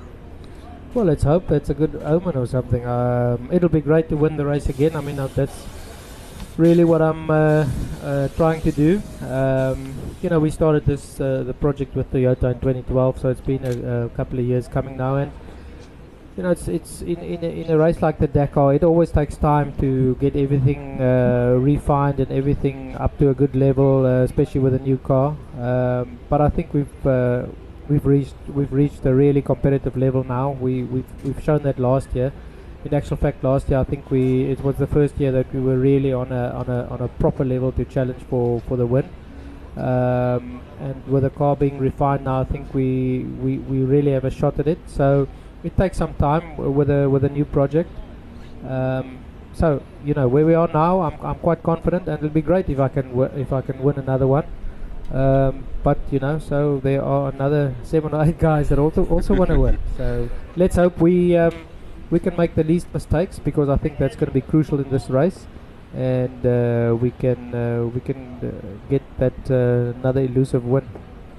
Well, 0.93 1.05
let's 1.05 1.23
hope 1.23 1.47
that's 1.47 1.71
a 1.71 1.75
good 1.75 2.00
omen 2.03 2.37
or 2.37 2.47
something. 2.47 2.85
Um, 2.85 3.49
it'll 3.53 3.69
be 3.69 3.81
great 3.81 4.09
to 4.09 4.17
win 4.17 4.37
the 4.37 4.44
race 4.44 4.69
again. 4.69 4.97
I 4.97 5.00
mean, 5.00 5.19
uh, 5.19 5.29
that's 5.29 5.67
really 6.56 6.85
what 6.85 7.00
I'm 7.00 7.31
uh, 7.31 7.67
uh, 8.03 8.29
trying 8.37 8.61
to 8.62 8.73
do. 8.73 9.03
Um, 9.23 9.94
you 10.20 10.29
know, 10.29 10.41
we 10.41 10.51
started 10.51 10.84
this 10.84 11.20
uh, 11.20 11.44
the 11.44 11.55
project 11.55 11.94
with 11.94 12.13
Toyota 12.13 12.53
in 12.53 12.60
2012, 12.60 13.20
so 13.20 13.29
it's 13.29 13.41
been 13.41 13.65
a, 13.65 14.06
a 14.06 14.08
couple 14.10 14.39
of 14.39 14.44
years 14.44 14.69
coming 14.69 14.96
now, 14.96 15.17
and 15.17 15.32
you 16.37 16.43
know, 16.43 16.51
it's 16.51 16.69
it's 16.69 17.03
in 17.03 17.19
in 17.19 17.44
a, 17.44 17.49
in 17.49 17.70
a 17.70 17.77
race 17.77 18.01
like 18.01 18.19
the 18.19 18.27
Dakar, 18.27 18.75
it 18.75 18.84
always 18.84 19.10
takes 19.10 19.37
time 19.37 19.72
to 19.81 20.15
get 20.17 20.37
everything 20.37 21.01
uh, 21.01 21.56
refined 21.58 22.20
and 22.20 22.31
everything 22.31 22.96
up 22.96 23.19
to 23.19 23.31
a 23.31 23.34
good 23.34 23.55
level, 23.55 24.06
uh, 24.06 24.22
especially 24.22 24.60
with 24.60 24.75
a 24.75 24.79
new 24.79 24.99
car. 24.99 25.37
Um, 25.58 26.19
but 26.29 26.41
I 26.41 26.49
think 26.49 26.72
we've 26.72 27.06
uh, 27.06 27.46
we've 27.89 28.06
reached 28.06 28.34
we've 28.49 28.72
reached 28.72 29.05
a 29.05 29.15
really 29.15 29.43
competitive 29.43 29.96
level 29.96 30.25
now. 30.25 30.53
We 30.53 30.84
we've 30.84 31.25
we've 31.25 31.43
shown 31.43 31.63
that 31.65 31.79
last 31.79 32.15
year. 32.15 32.32
In 32.84 32.94
actual 32.94 33.19
fact, 33.19 33.44
last 33.44 33.69
year 33.69 33.79
I 33.79 33.84
think 33.84 34.10
we 34.10 34.44
it 34.44 34.63
was 34.65 34.77
the 34.77 34.87
first 34.87 35.19
year 35.20 35.32
that 35.32 35.53
we 35.53 35.60
were 35.60 35.79
really 35.79 36.13
on 36.13 36.32
a 36.32 36.51
on 36.51 36.69
a 36.69 36.87
on 36.89 37.01
a 37.03 37.08
proper 37.08 37.44
level 37.44 37.72
to 37.72 37.84
challenge 37.84 38.22
for 38.31 38.60
for 38.63 38.77
the 38.77 38.87
win. 38.87 39.08
Um, 39.77 40.63
and 40.81 41.06
with 41.06 41.22
the 41.22 41.31
car 41.31 41.56
being 41.56 41.79
refined 41.79 42.25
now, 42.25 42.41
I 42.41 42.44
think 42.44 42.75
we, 42.75 43.20
we, 43.41 43.58
we 43.58 43.79
really 43.79 44.13
have 44.13 44.25
a 44.25 44.31
shot 44.31 44.58
at 44.58 44.67
it. 44.67 44.79
So 44.87 45.29
it 45.62 45.76
takes 45.76 45.96
some 45.98 46.14
time 46.14 46.56
with 46.56 46.90
a 46.90 47.08
with 47.08 47.24
a 47.24 47.29
new 47.29 47.44
project. 47.44 47.90
Um, 48.69 49.19
so 49.52 49.82
you 50.05 50.14
know 50.14 50.29
where 50.29 50.46
we 50.46 50.55
are 50.55 50.69
now, 50.69 51.00
I'm, 51.00 51.20
I'm 51.24 51.34
quite 51.36 51.62
confident, 51.62 52.08
and 52.08 52.19
it'll 52.19 52.31
be 52.31 52.43
great 52.43 52.69
if 52.69 52.79
I 52.79 52.88
can 52.88 53.08
w- 53.10 53.31
if 53.36 53.52
I 53.52 53.60
can 53.62 53.82
win 53.82 53.98
another 53.98 54.26
one. 54.26 54.44
Um, 55.12 55.64
but 55.82 55.98
you 56.10 56.20
know, 56.20 56.38
so 56.38 56.81
there 56.82 57.02
are 57.02 57.31
another 57.31 57.74
seven 57.82 58.14
or 58.14 58.24
eight 58.24 58.38
guys 58.38 58.69
that 58.69 58.79
also 58.79 59.05
also 59.06 59.34
want 59.34 59.50
to 59.50 59.58
win. 59.58 59.79
So 59.96 60.29
let's 60.56 60.76
hope 60.76 60.98
we 61.00 61.36
um, 61.36 61.55
we 62.10 62.20
can 62.20 62.36
make 62.36 62.55
the 62.55 62.64
least 62.64 62.86
mistakes 62.94 63.38
because 63.38 63.69
I 63.69 63.76
think 63.76 63.98
that's 63.98 64.17
going 64.17 64.26
to 64.29 64.32
be 64.34 64.40
crucial 64.40 64.79
in 64.79 64.88
this 64.90 65.10
race, 65.10 65.46
and 65.94 66.46
uh, 66.46 66.94
we 67.00 67.10
can 67.10 67.55
uh, 67.55 67.86
we 67.86 68.00
can 68.00 68.38
uh, 68.43 68.50
get 68.88 69.02
that 69.19 69.50
uh, 69.50 69.98
another 69.98 70.20
elusive 70.22 70.64
win. 70.64 70.86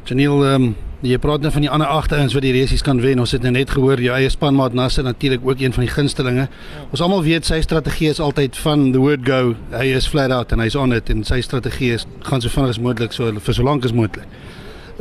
Giniel, 0.05 0.43
um, 0.53 0.75
jy 1.01 1.17
praat 1.17 1.41
nou 1.41 1.49
van 1.53 1.63
die 1.65 1.69
ander 1.73 1.89
agter 1.89 2.19
ouens 2.21 2.35
wat 2.37 2.43
die 2.45 2.53
resies 2.53 2.83
kan 2.85 2.99
wen. 3.01 3.19
Ons 3.19 3.33
het 3.33 3.41
nou 3.41 3.51
net 3.55 3.71
gehoor 3.73 4.01
jou 4.01 4.13
eie 4.13 4.29
spanmaat 4.29 4.75
Nasser 4.77 5.03
natuurlik 5.03 5.41
ook 5.47 5.61
een 5.61 5.73
van 5.73 5.85
die 5.85 5.89
gunstelinge. 5.89 6.47
Ons 6.91 7.01
almal 7.01 7.23
weet 7.25 7.47
sy 7.47 7.57
strategie 7.65 8.11
is 8.13 8.19
altyd 8.21 8.57
van 8.61 8.91
the 8.93 9.01
word 9.01 9.25
go. 9.25 9.55
Hy 9.73 9.87
is 9.97 10.07
flat 10.07 10.31
out 10.31 10.53
en 10.53 10.61
hy's 10.61 10.77
on 10.77 10.93
it 10.93 11.09
en 11.09 11.23
sy 11.25 11.41
strategie 11.41 11.95
is 11.97 12.05
gaan 12.27 12.43
so 12.43 12.53
vinnig 12.53 12.75
as 12.75 12.79
moontlik 12.79 13.17
so 13.17 13.31
vir 13.33 13.57
so 13.57 13.65
lank 13.65 13.85
as 13.87 13.95
moontlik. 13.97 14.29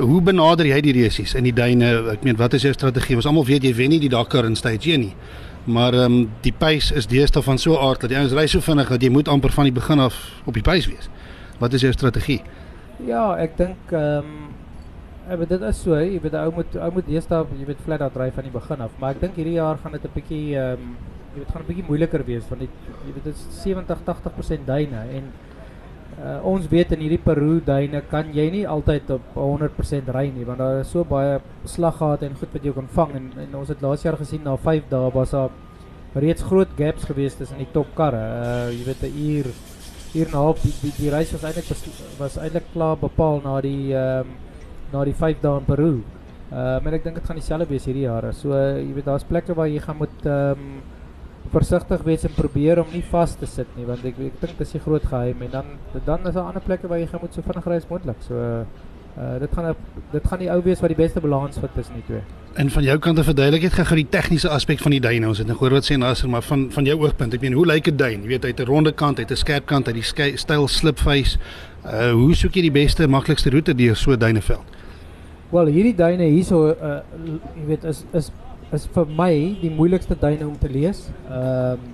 Hoe 0.00 0.22
benader 0.24 0.64
jy 0.64 0.80
die 0.86 0.94
resies 0.96 1.34
in 1.36 1.44
die 1.44 1.52
duine? 1.52 1.90
Ek 2.14 2.24
meen, 2.24 2.38
wat 2.40 2.56
is 2.56 2.64
jou 2.64 2.72
strategie? 2.72 3.18
Ons 3.20 3.28
almal 3.28 3.44
weet 3.44 3.66
jy 3.68 3.74
wen 3.76 3.92
nie 3.92 4.00
die 4.00 4.08
Dakar 4.08 4.48
in 4.48 4.56
stage 4.56 4.94
1 4.94 5.04
nie. 5.04 5.12
Maar 5.68 5.94
ehm 5.94 6.12
um, 6.12 6.30
die 6.40 6.54
pace 6.56 6.94
is 6.96 7.06
deesdae 7.10 7.42
van 7.44 7.58
so 7.60 7.76
aard 7.76 8.00
dat 8.00 8.14
die 8.14 8.16
ouens 8.16 8.32
ry 8.32 8.46
so 8.48 8.64
vinnig 8.64 8.88
dat 8.88 9.02
jy 9.04 9.10
moet 9.12 9.28
amper 9.28 9.52
van 9.52 9.68
die 9.68 9.76
begin 9.76 10.00
af 10.00 10.16
op 10.48 10.56
die 10.56 10.64
pace 10.64 10.88
wees. 10.88 11.12
Wat 11.60 11.76
is 11.76 11.84
jou 11.84 11.92
strategie? 11.92 12.40
Ja, 13.04 13.34
ek 13.36 13.58
dink 13.60 13.92
ehm 13.92 14.24
um, 14.24 14.48
dit 15.38 15.62
is 15.62 15.82
so, 15.82 15.94
jy 15.94 16.18
weet 16.20 16.34
ou 16.34 16.50
moet 16.56 16.76
ou 16.76 16.90
moet 16.96 17.06
deesdae 17.06 17.44
jy 17.58 17.66
weet 17.68 17.82
flat 17.84 18.02
out 18.02 18.16
ry 18.16 18.30
van 18.34 18.44
die 18.44 18.54
begin 18.54 18.80
af, 18.80 18.96
maar 18.98 19.14
ek 19.14 19.20
dink 19.20 19.36
hierdie 19.38 19.58
jaar 19.58 19.78
gaan 19.78 19.92
dit 19.92 20.04
'n 20.04 20.14
bietjie 20.14 20.56
ehm 20.56 20.82
um, 20.82 20.96
jy 21.34 21.38
weet 21.38 21.52
gaan 21.52 21.62
'n 21.62 21.68
bietjie 21.68 21.86
moeiliker 21.86 22.24
wees 22.26 22.48
want 22.50 22.60
dit 22.60 22.70
jy 23.06 23.12
weet 23.14 23.26
is 23.26 23.46
70 23.62 24.02
80% 24.06 24.66
duine. 24.66 25.00
En 25.18 25.30
uh, 26.18 26.40
ons 26.44 26.66
weet 26.68 26.92
in 26.92 27.04
hierdie 27.04 27.22
Peru 27.22 27.60
duine 27.64 28.02
kan 28.10 28.32
jy 28.34 28.50
nie 28.50 28.66
altyd 28.66 29.10
op 29.10 29.22
100% 29.36 30.10
ry 30.10 30.26
nie 30.34 30.44
want 30.44 30.58
daar 30.58 30.80
is 30.80 30.90
so 30.90 31.04
baie 31.04 31.38
slaggate 31.64 32.26
en 32.26 32.34
goed 32.34 32.52
wat 32.52 32.64
jy 32.64 32.72
kan 32.72 32.88
vang. 32.88 33.14
En, 33.14 33.32
en 33.46 33.54
ons 33.62 33.68
het 33.68 33.80
laas 33.82 34.02
jaar 34.02 34.18
gesien 34.18 34.42
na 34.42 34.56
5 34.56 34.90
dae 34.90 35.10
was 35.14 35.30
daar 35.30 35.50
reeds 36.14 36.42
groot 36.42 36.68
gaps 36.76 37.04
gewees 37.04 37.36
tussen 37.38 37.58
die 37.58 37.70
topkarre. 37.72 38.18
Uh 38.18 38.70
jy 38.74 38.84
weet 38.84 39.02
'n 39.02 39.14
uur 39.14 39.46
uur 40.14 40.26
en 40.26 40.32
'n 40.32 40.42
half 40.42 40.60
die 40.62 40.74
die, 40.82 40.92
die 40.98 41.10
reis 41.10 41.30
was 41.32 41.42
eintlik 41.42 41.66
was 42.18 42.36
eintlik 42.36 42.66
klaar 42.72 42.96
bepaal 42.96 43.40
na 43.44 43.60
die 43.60 43.94
ehm 43.94 44.26
um, 44.26 44.49
na 44.92 45.04
die 45.04 45.14
5 45.14 45.40
dae 45.40 45.58
in 45.58 45.64
Peru. 45.64 45.92
Uh 46.50 46.78
maar 46.82 46.96
ek 46.98 47.04
dink 47.04 47.14
dit 47.20 47.26
gaan 47.26 47.38
dieselfde 47.38 47.68
wees 47.70 47.84
hierdie 47.86 48.06
jaar. 48.08 48.32
So 48.34 48.50
uh, 48.50 48.78
jy 48.80 48.94
weet 48.96 49.06
daar's 49.06 49.26
plekke 49.26 49.54
waar 49.54 49.68
jy 49.70 49.82
gaan 49.84 50.00
moet 50.00 50.26
ehm 50.26 50.58
um, 50.58 50.80
versigtig 51.50 52.02
wees 52.06 52.24
en 52.28 52.34
probeer 52.36 52.78
om 52.78 52.90
nie 52.92 53.02
vas 53.10 53.32
te 53.34 53.46
sit 53.48 53.70
nie 53.74 53.86
want 53.88 54.04
ek 54.06 54.18
ek 54.22 54.36
dink 54.42 54.58
dit 54.58 54.66
is 54.66 54.74
'n 54.74 54.84
groot 54.84 55.02
geheim 55.02 55.42
en 55.42 55.50
dan 55.50 55.66
dan 56.04 56.26
is 56.26 56.34
daar 56.34 56.46
ander 56.46 56.62
plekke 56.62 56.86
waar 56.86 56.98
jy 56.98 57.06
gaan 57.06 57.20
moet 57.22 57.34
so 57.34 57.42
vinnig 57.42 57.66
ry 57.66 57.76
as 57.76 57.88
moontlik. 57.88 58.20
So 58.22 58.34
uh 58.34 59.38
dit 59.38 59.50
gaan 59.54 59.74
dit 60.12 60.28
gaan 60.28 60.38
die 60.38 60.50
ou 60.50 60.60
wees 60.62 60.80
wat 60.80 60.88
die 60.88 61.02
beste 61.02 61.20
balans 61.20 61.58
vind 61.58 61.74
tussen 61.74 61.94
die 61.94 62.04
twee. 62.06 62.22
En 62.54 62.70
van 62.70 62.82
jou 62.82 62.98
kant 62.98 63.18
af 63.18 63.24
verduidelik 63.24 63.62
net 63.62 63.72
gou 63.72 63.96
die 63.96 64.08
tegniese 64.08 64.48
aspek 64.48 64.78
van 64.78 64.90
die 64.90 65.00
duin. 65.00 65.26
Ons 65.26 65.38
het 65.38 65.46
nou 65.46 65.56
gehoor 65.56 65.72
wat 65.78 65.86
sê 65.86 65.96
Nasser, 65.96 66.28
maar 66.28 66.42
van 66.42 66.70
van 66.70 66.84
jou 66.84 66.98
oogpunt, 66.98 67.34
ek 67.34 67.40
meen 67.40 67.52
hoe 67.52 67.66
lyk 67.66 67.88
'n 67.88 67.96
duin? 67.96 68.22
Jy 68.22 68.28
weet 68.28 68.42
hy 68.42 68.50
het 68.50 68.60
'n 68.60 68.66
ronde 68.66 68.92
kant, 68.92 69.18
hy 69.18 69.22
het 69.22 69.30
'n 69.30 69.36
skerp 69.36 69.66
kant, 69.66 69.86
hy 69.86 69.92
het 69.92 70.14
die 70.16 70.36
styl 70.36 70.68
slipface. 70.68 71.38
Uh 71.84 72.12
hoe 72.12 72.34
soek 72.34 72.54
jy 72.54 72.62
die 72.62 72.70
beste 72.70 73.06
maklikste 73.06 73.50
roete 73.50 73.74
deur 73.74 73.96
so 73.96 74.12
'n 74.12 74.18
duineveld? 74.18 74.79
Wel, 75.50 75.66
hierdie 75.74 75.96
duine 75.98 76.28
hierso 76.30 76.68
uh 76.70 77.00
jy 77.58 77.64
weet 77.72 77.86
is 77.90 78.04
is 78.14 78.28
is 78.76 78.84
vir 78.94 79.08
my 79.18 79.32
die 79.58 79.70
moeilikste 79.74 80.14
duine 80.14 80.46
om 80.46 80.54
te 80.58 80.70
lees. 80.70 81.08
Ehm 81.26 81.80
um, 81.80 81.88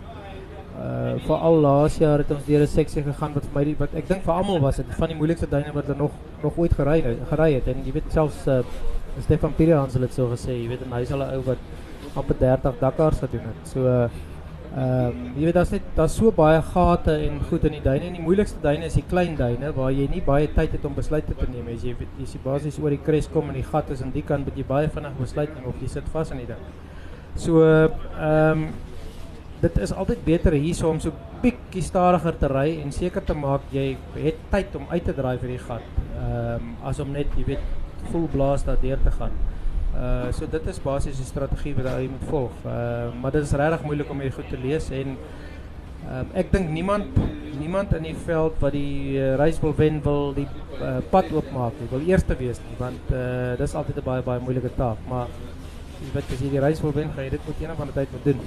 uh 0.77 1.15
veral 1.25 1.57
laas 1.65 1.97
jaar 1.97 2.21
het 2.21 2.35
ons 2.35 2.45
deur 2.45 2.61
'n 2.67 2.69
seksie 2.69 3.03
gegaan 3.07 3.33
wat 3.33 3.47
vir 3.47 3.55
my 3.55 3.65
die, 3.65 3.77
wat 3.79 3.95
ek 3.97 4.09
dink 4.09 4.23
vir 4.27 4.35
almal 4.35 4.61
was 4.61 4.77
dit 4.77 4.93
van 4.99 5.09
die 5.09 5.17
moeilikste 5.17 5.49
duine 5.49 5.73
wat 5.73 5.89
hulle 5.89 5.99
nog 6.03 6.13
nog 6.43 6.59
ooit 6.59 6.77
gery 6.81 7.01
gery 7.33 7.51
het 7.55 7.73
en 7.73 7.81
jy 7.87 7.93
weet 7.97 8.13
selfs 8.13 8.47
uh, 8.47 8.61
Stefan 9.25 9.57
Pirans 9.57 9.95
het 9.95 10.03
dit 10.03 10.13
so 10.13 10.29
gesê, 10.29 10.53
jy 10.53 10.69
weet 10.69 10.83
en 10.85 10.93
hy's 10.93 11.13
al 11.13 11.25
'n 11.25 11.35
ou 11.39 11.43
wat 11.47 11.59
amper 12.15 12.37
30 12.39 12.79
Dakars 12.81 13.19
gedoen 13.25 13.49
het. 13.49 13.69
So 13.73 13.89
uh 13.89 14.09
Ehm 14.77 15.09
um, 15.09 15.21
jy 15.39 15.47
weet 15.47 15.57
daar's 15.57 15.71
net 15.73 15.85
daar's 15.97 16.15
so 16.19 16.31
baie 16.37 16.59
gate 16.61 17.13
en 17.27 17.39
goed 17.49 17.63
in 17.65 17.79
die 17.79 17.85
duine 17.85 18.11
en 18.11 18.17
die 18.19 18.25
moeilikste 18.25 18.59
duine 18.61 18.85
is 18.91 18.97
die 18.99 19.05
klein 19.09 19.33
duine 19.39 19.71
waar 19.73 19.89
jy 19.89 20.05
nie 20.13 20.21
baie 20.27 20.51
tyd 20.53 20.75
het 20.77 20.85
om 20.85 20.93
besluite 20.99 21.33
te 21.39 21.47
neem 21.49 21.71
as 21.73 21.87
jy 21.87 21.95
jy 22.19 22.27
sien 22.29 22.43
basies 22.45 22.77
oor 22.83 22.93
die 22.93 23.01
kres 23.07 23.31
kom 23.33 23.49
en 23.49 23.57
die 23.57 23.65
gat 23.65 23.89
is 23.95 24.03
aan 24.05 24.13
die 24.13 24.25
kant 24.31 24.45
moet 24.45 24.59
jy 24.61 24.67
baie 24.69 24.91
vinnig 24.93 25.15
besluit 25.17 25.55
neem 25.57 25.71
of 25.71 25.81
jy 25.81 25.89
sit 25.95 26.11
vas 26.13 26.35
in 26.37 26.43
die 26.43 26.51
ding. 26.51 26.67
So 27.41 27.65
ehm 27.65 28.27
um, 28.27 28.67
dit 29.63 29.79
is 29.81 29.97
altyd 29.97 30.21
beter 30.29 30.53
hierso 30.53 30.91
om 30.93 31.01
so 31.01 31.17
bietjie 31.41 31.81
stadiger 31.83 32.37
te 32.37 32.53
ry 32.53 32.67
en 32.83 32.93
seker 32.93 33.25
te 33.25 33.41
maak 33.47 33.65
jy 33.73 33.87
het 34.21 34.45
tyd 34.53 34.77
om 34.77 34.85
uit 34.93 35.09
te 35.09 35.17
draai 35.17 35.39
vir 35.39 35.55
die 35.55 35.63
gat. 35.71 35.89
Ehm 36.19 36.53
um, 36.53 36.75
as 36.93 37.01
om 37.01 37.17
net 37.17 37.33
jy 37.41 37.49
weet 37.55 38.11
vol 38.13 38.29
blaas 38.29 38.69
daardeur 38.69 39.01
te 39.09 39.17
gaan. 39.17 39.33
Uh 39.95 40.33
so 40.33 40.47
dit 40.51 40.67
is 40.67 40.81
basies 40.83 41.17
die 41.17 41.29
strategie 41.29 41.75
wat 41.77 41.87
jy 41.95 42.09
moet 42.11 42.27
volg. 42.31 42.57
Uh 42.65 43.13
maar 43.21 43.33
dit 43.33 43.43
is 43.43 43.53
regtig 43.53 43.85
moeilik 43.87 44.11
om 44.11 44.19
dit 44.19 44.35
goed 44.35 44.49
te 44.51 44.59
lees 44.61 44.91
en 44.91 45.17
um, 45.17 46.27
ek 46.35 46.53
dink 46.53 46.71
niemand 46.71 47.21
niemand 47.57 47.95
in 47.97 48.11
die 48.11 48.17
veld 48.27 48.59
wat 48.61 48.75
die 48.77 49.17
uh, 49.17 49.35
reis 49.41 49.61
wil 49.63 49.73
wen 49.79 50.03
wil 50.05 50.35
die 50.37 50.49
uh, 50.81 50.99
pad 51.11 51.31
oopmaak 51.33 51.79
nie. 51.81 51.89
Wil 51.95 52.05
eerste 52.11 52.37
wees 52.37 52.61
nie 52.67 52.77
want 52.83 53.15
uh 53.15 53.55
dis 53.61 53.75
altyd 53.75 54.03
'n 54.03 54.09
baie 54.11 54.23
baie 54.23 54.41
moeilike 54.41 54.75
taak, 54.77 55.01
maar 55.09 55.33
jy 56.03 56.13
weet 56.13 56.33
as 56.33 56.41
jy 56.45 56.51
die 56.51 56.61
reis 56.61 56.83
wil 56.85 56.93
wen, 56.93 57.11
jy 57.17 57.31
dit 57.31 57.47
met 57.49 57.61
een 57.61 57.71
of 57.71 57.81
ander 57.81 57.95
tyd 57.95 58.13
moet 58.13 58.25
doen. 58.25 58.41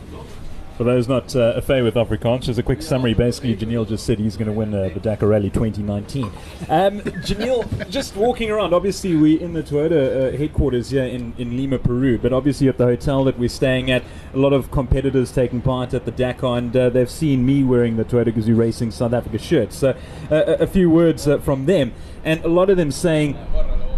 For 0.80 0.86
those 0.86 1.10
not 1.10 1.36
uh, 1.36 1.56
affair 1.58 1.84
with 1.84 1.96
Afrikaans, 1.96 2.44
just 2.44 2.58
a 2.58 2.64
quick 2.64 2.82
summary, 2.82 3.14
basically, 3.14 3.54
Giniel 3.54 3.86
just 3.86 4.06
said 4.06 4.18
he's 4.18 4.38
going 4.38 4.48
to 4.48 4.54
win 4.54 4.74
uh, 4.74 4.88
the 4.94 5.02
Dakar 5.02 5.28
Rally 5.28 5.50
2019. 5.50 6.24
Um, 6.70 7.02
Giniel, 7.02 7.90
just 7.90 8.16
walking 8.16 8.50
around, 8.50 8.74
obviously, 8.74 9.14
we're 9.18 9.42
in 9.42 9.52
the 9.52 9.62
Toyota 9.62 10.34
uh, 10.34 10.38
headquarters 10.38 10.92
here 10.92 11.04
in, 11.04 11.34
in 11.38 11.58
Lima, 11.58 11.80
Peru, 11.80 12.18
but 12.18 12.32
obviously 12.32 12.70
at 12.70 12.78
the 12.78 12.86
hotel 12.86 13.26
that 13.26 13.38
we're 13.38 13.50
staying 13.50 13.92
at, 13.92 14.06
a 14.34 14.38
lot 14.38 14.54
of 14.54 14.72
competitors 14.72 15.34
taking 15.34 15.60
part 15.62 15.94
at 15.94 16.06
the 16.06 16.12
Dakar, 16.12 16.58
and 16.58 16.74
uh, 16.74 16.90
they've 16.90 17.12
seen 17.12 17.46
me 17.46 17.62
wearing 17.62 17.98
the 17.98 18.06
Toyota 18.06 18.32
Gazoo 18.32 18.56
Racing 18.56 18.92
South 18.92 19.12
Africa 19.12 19.38
shirt. 19.38 19.74
So, 19.74 19.98
uh, 20.32 20.44
a 20.62 20.66
few 20.66 20.90
words 20.90 21.28
uh, 21.28 21.40
from 21.40 21.66
them, 21.66 21.92
and 22.24 22.42
a 22.46 22.48
lot 22.48 22.70
of 22.70 22.78
them 22.78 22.92
saying 22.92 23.38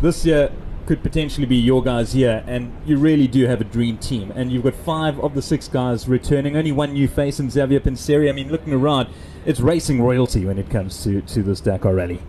this 0.01 0.25
year 0.25 0.51
could 0.85 1.03
potentially 1.03 1.45
be 1.45 1.55
your 1.55 1.83
guys 1.83 2.13
here, 2.13 2.43
and 2.47 2.71
you 2.85 2.97
really 2.97 3.27
do 3.27 3.45
have 3.47 3.61
a 3.61 3.63
dream 3.63 3.97
team. 3.97 4.31
And 4.35 4.51
you've 4.51 4.63
got 4.63 4.75
five 4.75 5.19
of 5.19 5.35
the 5.35 5.41
six 5.41 5.67
guys 5.67 6.07
returning, 6.07 6.55
only 6.55 6.71
one 6.71 6.93
new 6.93 7.07
face 7.07 7.39
in 7.39 7.49
Xavier 7.49 7.79
Panseri. 7.79 8.29
I 8.29 8.33
mean, 8.33 8.51
looking 8.51 8.73
around, 8.73 9.09
it's 9.45 9.59
racing 9.59 10.01
royalty 10.01 10.45
when 10.45 10.57
it 10.57 10.69
comes 10.69 11.03
to, 11.03 11.21
to 11.21 11.43
this 11.43 11.61
Dakar 11.61 11.95
rally. 11.95 12.21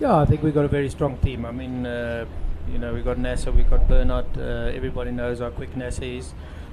Yeah, 0.00 0.16
I 0.16 0.24
think 0.24 0.42
we've 0.42 0.54
got 0.54 0.64
a 0.64 0.68
very 0.68 0.88
strong 0.88 1.18
team. 1.18 1.44
I 1.44 1.52
mean, 1.52 1.86
uh, 1.86 2.24
you 2.72 2.78
know, 2.78 2.94
we've 2.94 3.04
got 3.04 3.18
Nasser, 3.18 3.52
we've 3.52 3.68
got 3.68 3.88
Bernard. 3.88 4.26
Uh, 4.36 4.72
everybody 4.74 5.10
knows 5.10 5.40
how 5.40 5.50
quick 5.50 5.76
Nasser 5.76 6.04
is. 6.04 6.32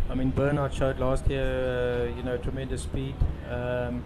I 0.10 0.16
mean, 0.16 0.32
Bernard 0.32 0.74
showed 0.74 1.00
last 1.00 1.30
year, 1.30 2.10
uh, 2.10 2.16
you 2.16 2.24
know, 2.24 2.38
tremendous 2.38 2.84
speed. 2.84 3.16
Um, 3.52 4.04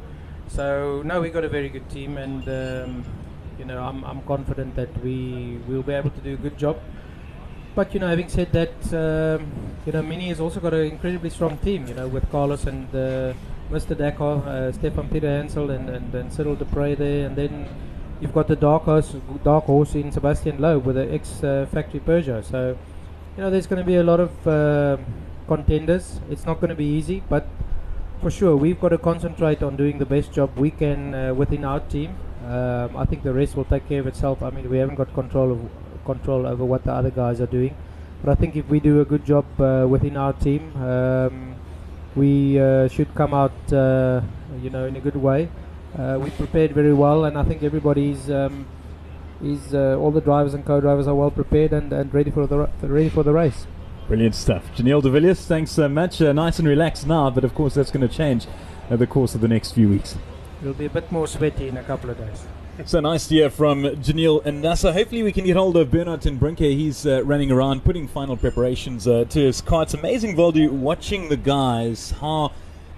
so, 0.48 1.02
no, 1.06 1.22
we've 1.22 1.34
got 1.34 1.44
a 1.44 1.50
very 1.50 1.70
good 1.70 1.88
team, 1.90 2.18
and 2.18 2.48
um, 2.50 3.06
you 3.62 3.68
know, 3.68 3.80
I'm, 3.80 4.04
I'm 4.04 4.22
confident 4.24 4.76
that 4.76 4.92
we 5.04 5.60
will 5.68 5.84
be 5.84 5.94
able 5.94 6.10
to 6.10 6.22
do 6.22 6.34
a 6.34 6.38
good 6.46 6.58
job. 6.58 6.80
But 7.76 7.94
you 7.94 8.00
know, 8.00 8.08
having 8.08 8.28
said 8.28 8.52
that, 8.54 8.76
um, 9.02 9.46
you 9.86 9.94
know, 9.94 10.02
Mini 10.02 10.30
has 10.30 10.40
also 10.40 10.60
got 10.60 10.74
an 10.74 10.86
incredibly 10.88 11.30
strong 11.30 11.58
team. 11.60 11.88
You 11.88 11.94
know, 11.94 12.08
with 12.08 12.30
Carlos 12.32 12.66
and 12.66 12.88
uh, 12.96 13.34
Mr. 13.70 13.96
Dakar, 13.96 14.38
uh, 14.38 14.72
Stéphane 14.78 15.10
Peterhansel, 15.10 15.70
and, 15.76 15.90
and, 15.90 16.16
and 16.16 16.34
Cyril 16.34 16.56
Despres 16.56 16.98
there, 16.98 17.28
and 17.28 17.36
then 17.36 17.68
you've 18.20 18.34
got 18.34 18.48
the 18.48 18.56
dark 18.56 18.84
horse, 18.84 19.16
dark 19.44 19.66
horse 19.66 19.94
in 19.94 20.12
Sebastian 20.12 20.60
Loeb 20.60 20.86
with 20.86 20.96
the 20.96 21.14
ex-factory 21.14 22.02
uh, 22.02 22.08
Peugeot. 22.10 22.44
So, 22.44 22.78
you 23.38 23.44
know, 23.44 23.52
there's 23.52 23.68
going 23.68 23.80
to 23.80 23.86
be 23.86 23.98
a 23.98 24.04
lot 24.04 24.20
of 24.20 24.48
uh, 24.48 24.98
contenders. 25.48 26.20
It's 26.32 26.46
not 26.46 26.60
going 26.60 26.70
to 26.70 26.76
be 26.76 26.86
easy, 27.00 27.24
but 27.30 27.48
for 28.22 28.30
sure, 28.30 28.58
we've 28.58 28.80
got 28.82 28.90
to 28.90 28.98
concentrate 28.98 29.64
on 29.64 29.78
doing 29.78 29.98
the 29.98 30.06
best 30.06 30.34
job 30.34 30.58
we 30.58 30.72
can 30.72 31.16
uh, 31.16 31.34
within 31.34 31.64
our 31.64 31.80
team. 31.80 32.16
Um, 32.46 32.98
I 32.98 33.06
think 33.06 33.24
the 33.24 33.34
rest 33.34 33.56
will 33.56 33.66
take 33.66 33.88
care 33.88 34.00
of 34.00 34.08
itself. 34.08 34.42
I 34.42 34.50
mean, 34.50 34.70
we 34.70 34.78
haven't 34.78 34.96
got 34.96 35.14
control 35.14 35.52
of 35.52 35.60
control 36.06 36.48
over 36.48 36.66
what 36.66 36.84
the 36.84 36.92
other 36.92 37.12
guys 37.12 37.40
are 37.40 37.46
doing, 37.46 37.76
but 38.24 38.32
I 38.32 38.36
think 38.36 38.56
if 38.56 38.68
we 38.68 38.80
do 38.80 39.02
a 39.02 39.06
good 39.06 39.24
job 39.26 39.46
uh, 39.62 39.86
within 39.88 40.18
our 40.18 40.34
team, 40.34 40.76
um, 40.82 41.56
we 42.16 42.60
uh, 42.60 42.88
should 42.88 43.14
come 43.14 43.34
out, 43.34 43.54
uh, 43.72 44.22
you 44.62 44.70
know, 44.70 44.86
in 44.86 44.96
a 44.96 45.00
good 45.00 45.16
way. 45.16 45.50
Uh, 45.98 46.18
we 46.22 46.30
prepared 46.32 46.72
very 46.72 46.94
well, 46.94 47.26
and 47.26 47.38
I 47.38 47.44
think 47.44 47.64
everybody's. 47.64 48.30
Um, 48.30 48.66
is 49.44 49.74
uh, 49.74 49.98
all 50.00 50.12
the 50.12 50.22
drivers 50.22 50.54
and 50.54 50.66
co-drivers 50.66 51.08
are 51.08 51.16
well 51.16 51.32
prepared 51.32 51.74
and, 51.74 51.92
and 51.92 52.14
ready 52.14 52.32
for 52.32 52.46
the 52.48 52.70
ready 52.82 53.10
for 53.10 53.24
the 53.24 53.32
race. 53.32 53.66
Brilliant 54.08 54.36
stuff, 54.36 54.64
Giniel 54.76 55.02
De 55.02 55.10
Villiers. 55.10 55.46
Thanks 55.46 55.72
so 55.72 55.88
much. 55.88 56.22
Uh, 56.22 56.34
nice 56.34 56.60
and 56.60 56.68
relaxed 56.68 57.08
now, 57.08 57.30
but 57.30 57.44
of 57.44 57.56
course 57.56 57.74
that's 57.74 57.92
going 57.92 58.08
to 58.08 58.14
change 58.14 58.46
over 58.88 58.98
the 58.98 59.08
course 59.08 59.36
of 59.36 59.42
the 59.42 59.48
next 59.48 59.72
few 59.72 59.90
weeks. 59.90 60.16
It'll 60.62 60.74
be 60.74 60.86
a 60.86 60.90
bit 60.90 61.12
more 61.12 61.28
sweaty 61.28 61.68
in 61.68 61.78
a 61.78 61.84
couple 61.84 62.12
of 62.12 62.18
days. 62.20 62.46
So 62.86 63.00
nice 63.00 63.28
to 63.28 63.36
hear 63.36 63.50
from 63.50 63.84
Giniel 63.84 64.46
and 64.46 64.62
Nasser. 64.62 64.94
Hopefully, 64.94 65.24
we 65.24 65.32
can 65.32 65.46
get 65.46 65.56
hold 65.56 65.76
of 65.76 65.90
Bernard 65.90 66.26
and 66.26 66.40
Brinke. 66.40 66.76
He's 66.76 67.06
uh, 67.06 67.24
running 67.24 67.52
around 67.52 67.84
putting 67.84 68.08
final 68.08 68.38
preparations 68.38 69.08
uh, 69.08 69.26
to 69.26 69.40
his 69.40 69.60
car. 69.60 69.84
It's 69.84 69.94
amazing, 69.94 70.36
Waldo, 70.36 70.70
watching 70.72 71.30
the 71.30 71.38
guys, 71.38 72.12
how 72.12 72.52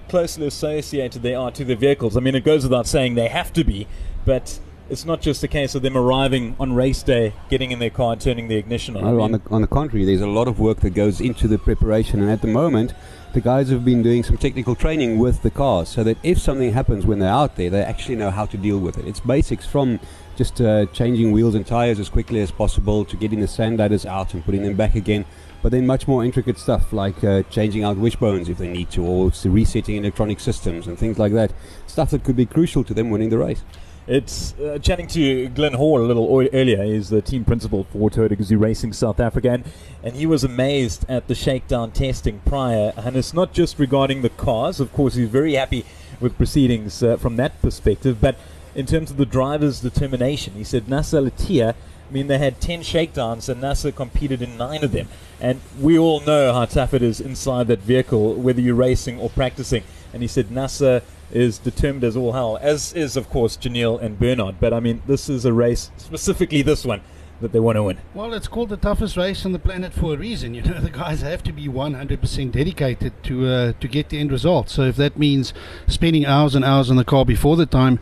closely 0.10 0.46
associated 0.46 1.22
they 1.22 1.34
are 1.34 1.52
to 1.52 1.64
the 1.64 1.76
vehicles. 1.76 2.18
I 2.18 2.20
mean, 2.20 2.36
it 2.36 2.44
goes 2.44 2.64
without 2.64 2.86
saying 2.86 3.16
they 3.16 3.30
have 3.30 3.52
to 3.54 3.64
be, 3.64 3.88
but 4.26 4.60
it's 4.90 5.06
not 5.06 5.22
just 5.22 5.44
a 5.44 5.48
case 5.48 5.74
of 5.74 5.82
them 5.82 5.98
arriving 5.98 6.56
on 6.60 6.74
race 6.74 7.02
day, 7.02 7.34
getting 7.50 7.72
in 7.72 7.80
their 7.80 7.90
car, 7.90 8.14
and 8.14 8.22
turning 8.22 8.50
the 8.50 8.58
ignition 8.58 8.96
on. 8.96 9.04
No, 9.04 9.22
on, 9.22 9.32
the, 9.32 9.42
on 9.50 9.62
the 9.62 9.68
contrary, 9.68 10.06
there's 10.06 10.22
a 10.22 10.28
lot 10.28 10.48
of 10.48 10.60
work 10.60 10.82
that 10.82 10.92
goes 10.92 11.20
into 11.20 11.48
the 11.48 11.58
preparation, 11.58 12.22
and 12.22 12.30
at 12.30 12.42
the 12.42 12.48
moment, 12.48 12.94
the 13.34 13.42
guys 13.42 13.70
have 13.70 13.84
been 13.84 14.04
doing 14.04 14.24
some 14.24 14.38
technical 14.38 14.76
training 14.76 15.18
with 15.18 15.42
the 15.42 15.50
cars 15.50 15.90
so 15.90 16.04
that 16.04 16.18
if 16.22 16.38
something 16.40 16.72
happens 16.72 17.06
when 17.06 17.18
they're 17.18 17.30
out 17.30 17.56
there, 17.56 17.70
they 17.70 17.82
actually 17.82 18.16
know 18.16 18.30
how 18.30 18.46
to 18.46 18.58
deal 18.58 18.78
with 18.78 18.98
it. 18.98 19.08
It's 19.08 19.20
basics 19.20 19.66
from 19.66 20.00
just 20.36 20.62
uh, 20.62 20.86
changing 20.88 21.32
wheels 21.32 21.56
and 21.56 21.66
tires 21.66 22.00
as 22.00 22.10
quickly 22.10 22.42
as 22.42 22.52
possible 22.52 23.04
to 23.06 23.18
getting 23.18 23.40
the 23.40 23.48
sand 23.48 23.80
ladders 23.80 24.06
out 24.06 24.36
and 24.36 24.46
putting 24.46 24.62
them 24.62 24.76
back 24.76 24.94
again. 24.94 25.26
But 25.64 25.72
then 25.72 25.88
much 25.88 26.08
more 26.08 26.24
intricate 26.24 26.60
stuff 26.60 26.94
like 26.94 27.24
uh, 27.24 27.42
changing 27.44 27.84
out 27.84 27.98
wishbones 27.98 28.50
if 28.50 28.60
they 28.60 28.72
need 28.72 28.92
to, 28.92 29.04
or 29.04 29.32
resetting 29.46 29.96
electronic 29.96 30.40
systems 30.40 30.86
and 30.86 30.98
things 30.98 31.18
like 31.18 31.34
that. 31.34 31.54
Stuff 31.88 32.12
that 32.12 32.24
could 32.24 32.36
be 32.36 32.46
crucial 32.46 32.84
to 32.84 32.94
them 32.94 33.10
winning 33.10 33.30
the 33.30 33.38
race. 33.40 33.64
It's 34.06 34.54
uh, 34.60 34.80
chatting 34.82 35.08
to 35.08 35.48
Glyn 35.50 35.76
Hall 35.76 36.02
a 36.02 36.04
little 36.04 36.28
earlier. 36.52 36.84
He's 36.84 37.08
the 37.08 37.22
team 37.22 37.46
principal 37.46 37.86
for 37.86 38.10
Toyota 38.10 38.38
Gazoo 38.38 38.60
Racing 38.60 38.92
South 38.92 39.22
Africa, 39.22 39.52
and, 39.52 39.64
and 40.04 40.18
he 40.18 40.26
was 40.26 40.44
amazed 40.44 41.06
at 41.08 41.30
the 41.30 41.36
shakedown 41.36 41.92
testing 41.92 42.42
prior. 42.46 42.92
And 42.98 43.16
it's 43.16 43.34
not 43.34 43.54
just 43.54 43.80
regarding 43.80 44.22
the 44.22 44.30
cars. 44.30 44.82
Of 44.82 44.92
course, 44.92 45.16
he's 45.16 45.30
very 45.30 45.54
happy 45.54 45.86
with 46.20 46.36
proceedings 46.36 47.02
uh, 47.02 47.16
from 47.16 47.38
that 47.38 47.62
perspective, 47.62 48.20
but 48.20 48.36
in 48.76 48.86
terms 48.86 49.10
of 49.10 49.16
the 49.16 49.26
driver's 49.26 49.80
determination, 49.80 50.54
he 50.56 50.66
said 50.66 50.90
Nasser 50.90 51.18
Al-Attiyah. 51.18 51.74
I 51.74 52.12
mean, 52.12 52.28
they 52.28 52.40
had 52.40 52.60
10 52.60 52.84
shakedowns 52.84 53.48
and 53.48 53.62
Nasser 53.62 53.92
competed 53.92 54.42
in 54.42 54.58
nine 54.58 54.84
of 54.84 54.92
them. 54.92 55.08
And 55.40 55.62
we 55.80 55.98
all 55.98 56.20
know 56.20 56.54
how 56.54 56.66
tough 56.66 56.94
it 56.94 57.02
is 57.02 57.22
inside 57.22 57.68
that 57.68 57.80
vehicle, 57.80 58.34
whether 58.34 58.60
you're 58.60 58.76
racing 58.76 59.20
or 59.20 59.30
practicing. 59.30 59.84
And 60.12 60.22
he 60.22 60.28
said 60.28 60.52
Nasser 60.52 61.02
is 61.32 61.58
determined 61.58 62.04
as 62.04 62.16
all 62.16 62.34
hell, 62.34 62.58
as 62.62 62.94
is, 62.94 63.18
of 63.18 63.30
course, 63.30 63.58
Giniel 63.58 64.02
and 64.02 64.20
Bernard. 64.20 64.56
But 64.60 64.74
I 64.74 64.80
mean, 64.80 65.02
this 65.08 65.30
is 65.30 65.46
a 65.46 65.54
race, 65.54 65.92
specifically 65.98 66.62
this 66.62 66.86
one, 66.86 67.02
that 67.42 67.52
they 67.52 67.60
want 67.60 67.76
to 67.76 67.84
win. 67.84 67.98
Well, 68.14 68.34
it's 68.34 68.48
called 68.48 68.70
the 68.70 68.78
toughest 68.78 69.18
race 69.18 69.46
on 69.46 69.52
the 69.52 69.60
planet 69.60 69.94
for 69.94 70.14
a 70.14 70.18
reason. 70.18 70.54
You 70.54 70.62
know, 70.62 70.80
the 70.80 70.90
guys 70.90 71.22
have 71.22 71.44
to 71.44 71.52
be 71.52 71.68
100% 71.68 72.52
dedicated 72.52 73.24
to 73.24 73.48
uh, 73.48 73.74
to 73.80 73.88
get 73.88 74.10
the 74.10 74.20
end 74.20 74.32
result. 74.32 74.70
So 74.70 74.84
if 74.84 74.96
that 74.98 75.18
means 75.18 75.54
spending 75.88 76.26
hours 76.26 76.56
and 76.56 76.64
hours 76.64 76.90
on 76.90 76.98
the 76.98 77.06
car 77.06 77.26
before 77.26 77.56
the 77.56 77.66
time 77.66 78.00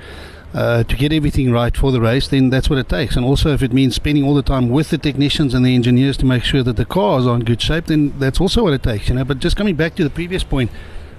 uh, 0.53 0.83
to 0.83 0.95
get 0.95 1.13
everything 1.13 1.51
right 1.51 1.75
for 1.75 1.91
the 1.91 2.01
race, 2.01 2.27
then 2.27 2.49
that's 2.49 2.69
what 2.69 2.77
it 2.77 2.89
takes. 2.89 3.15
And 3.15 3.25
also, 3.25 3.53
if 3.53 3.63
it 3.63 3.73
means 3.73 3.95
spending 3.95 4.23
all 4.23 4.35
the 4.35 4.41
time 4.41 4.69
with 4.69 4.89
the 4.89 4.97
technicians 4.97 5.53
and 5.53 5.65
the 5.65 5.75
engineers 5.75 6.17
to 6.17 6.25
make 6.25 6.43
sure 6.43 6.63
that 6.63 6.75
the 6.75 6.85
cars 6.85 7.25
are 7.25 7.35
in 7.35 7.45
good 7.45 7.61
shape, 7.61 7.85
then 7.85 8.17
that's 8.19 8.41
also 8.41 8.63
what 8.63 8.73
it 8.73 8.83
takes. 8.83 9.09
You 9.09 9.15
know. 9.15 9.23
But 9.23 9.39
just 9.39 9.55
coming 9.55 9.75
back 9.75 9.95
to 9.95 10.03
the 10.03 10.09
previous 10.09 10.43
point. 10.43 10.71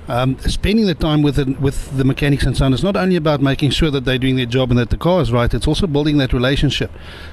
Um, 0.08 0.36
spending 0.40 0.86
the 0.86 0.96
time 0.96 1.22
with 1.22 1.36
the, 1.36 1.56
with 1.60 1.96
the 1.96 2.04
mechanics 2.04 2.42
and 2.44 2.56
so 2.56 2.64
on 2.64 2.74
is 2.74 2.82
not 2.82 2.96
only 2.96 3.14
about 3.14 3.40
making 3.40 3.70
sure 3.70 3.88
that 3.92 4.04
they're 4.04 4.18
doing 4.18 4.34
their 4.34 4.46
job 4.46 4.70
and 4.70 4.78
that 4.78 4.90
the 4.90 4.96
car 4.96 5.20
is 5.20 5.30
right. 5.30 5.52
It's 5.54 5.68
also 5.68 5.86
building 5.86 6.18
that 6.18 6.32
relationship 6.32 6.90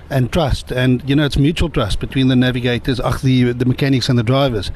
and 0.09 0.31
trust. 0.31 0.71
And 0.71 1.07
you 1.09 1.15
know, 1.15 1.25
it's 1.25 1.37
mutual 1.37 1.69
trust 1.69 1.99
between 1.99 2.27
the 2.27 2.35
navigators, 2.35 2.99
ach, 2.99 3.21
the 3.21 3.53
the 3.53 3.65
mechanics 3.65 4.07
and 4.07 4.19
the 4.19 4.23
drivers. 4.23 4.71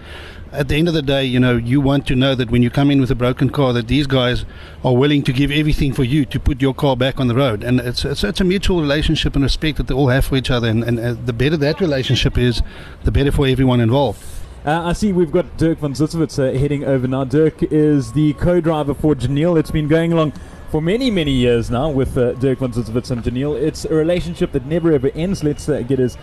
At 0.52 0.68
the 0.68 0.76
end 0.76 0.88
of 0.88 0.94
the 0.94 1.02
day, 1.02 1.24
you 1.24 1.40
know, 1.40 1.56
you 1.56 1.82
want 1.82 2.06
to 2.08 2.16
know 2.16 2.36
that 2.36 2.52
when 2.52 2.62
you 2.62 2.70
come 2.70 2.92
in 2.92 3.00
with 3.02 3.10
a 3.10 3.16
broken 3.16 3.50
car, 3.50 3.74
that 3.74 3.88
these 3.88 4.06
guys 4.06 4.46
are 4.84 4.96
willing 4.96 5.24
to 5.24 5.34
give 5.34 5.52
everything 5.52 5.94
for 5.94 6.04
you 6.04 6.26
to 6.26 6.40
put 6.40 6.62
your 6.62 6.74
car 6.74 6.96
back 6.96 7.20
on 7.20 7.28
the 7.28 7.36
road. 7.36 7.64
And 7.64 7.80
it's 7.80 8.06
it's, 8.06 8.24
it's 8.24 8.42
a 8.42 8.44
mutual 8.44 8.82
relationship 8.82 9.36
and 9.36 9.44
respect 9.44 9.78
that 9.78 9.88
they 9.88 9.94
all 9.94 10.10
have 10.10 10.26
for 10.26 10.36
each 10.36 10.50
other. 10.50 10.68
And, 10.68 10.84
and 10.84 11.00
uh, 11.00 11.14
the 11.14 11.34
better 11.34 11.58
that 11.58 11.80
relationship 11.80 12.38
is, 12.40 12.64
the 13.04 13.12
better 13.12 13.32
for 13.32 13.46
everyone 13.46 13.80
involved. 13.80 14.24
Uh, 14.66 14.82
I 14.86 14.94
see 14.94 15.12
we've 15.12 15.32
got 15.32 15.58
Dirk 15.58 15.80
von 15.80 15.94
Zitzewitz 15.94 16.40
uh, 16.40 16.58
heading 16.58 16.86
over 16.86 17.06
now. 17.06 17.26
Dirk 17.26 17.64
is 17.64 18.14
the 18.14 18.32
co-driver 18.36 18.94
for 18.94 19.14
Giniel. 19.14 19.60
It's 19.60 19.72
been 19.72 19.90
going 19.90 20.14
along 20.14 20.32
for 20.72 20.82
many, 20.82 21.12
many 21.12 21.32
years 21.32 21.70
now 21.70 21.90
with 21.90 22.18
uh, 22.18 22.32
Dirk 22.36 22.60
von 22.60 22.72
Zitzewitz 22.72 23.12
and 23.12 23.22
Giniel. 23.22 23.62
It's 23.62 23.84
a 23.84 23.94
relationship 23.94 24.54
that 24.54 24.66
never 24.66 24.94
ever 24.94 25.12
ends. 25.16 25.44
Let's 25.44 25.68
uh, 25.68 25.82
get 25.82 26.00
his 26.00 26.18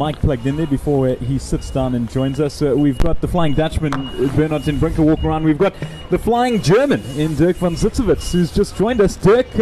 mic 0.00 0.16
plugged 0.16 0.46
in 0.46 0.56
there 0.56 0.66
before 0.66 1.10
uh, 1.10 1.16
he 1.16 1.38
sits 1.38 1.68
down 1.68 1.94
and 1.94 2.10
joins 2.10 2.40
us. 2.40 2.62
Uh, 2.62 2.74
we've 2.74 2.96
got 2.96 3.20
the 3.20 3.28
Flying 3.28 3.52
Dutchman, 3.52 3.92
Bernhard 4.34 4.64
ten 4.64 4.78
Brinke, 4.80 4.98
walking 5.00 5.26
around. 5.26 5.44
We've 5.44 5.58
got 5.58 5.74
the 6.08 6.18
Flying 6.18 6.62
German 6.62 7.02
in 7.18 7.34
Dirk 7.34 7.56
von 7.56 7.74
Zitzewitz, 7.74 8.32
who's 8.32 8.50
just 8.50 8.74
joined 8.74 9.02
us. 9.02 9.16
Dirk, 9.16 9.54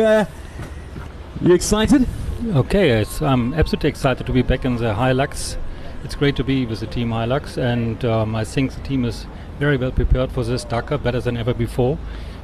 you 1.40 1.52
excited? 1.52 2.06
Okay, 2.46 3.04
I'm 3.22 3.54
absolutely 3.54 3.90
excited 3.90 4.24
to 4.24 4.32
be 4.32 4.42
back 4.42 4.64
in 4.64 4.76
the 4.76 4.94
Hilux. 4.94 5.56
It's 6.02 6.14
great 6.14 6.34
to 6.36 6.44
be 6.44 6.64
with 6.64 6.80
the 6.80 6.86
team 6.86 7.10
Hilux, 7.10 7.58
and 7.58 8.02
um, 8.06 8.34
I 8.34 8.42
think 8.42 8.72
the 8.72 8.80
team 8.80 9.04
is 9.04 9.26
very 9.58 9.76
well 9.76 9.90
prepared 9.90 10.32
for 10.32 10.42
this 10.42 10.64
Dakar, 10.64 10.96
better 10.96 11.20
than 11.20 11.36
ever 11.36 11.52
before. 11.52 11.98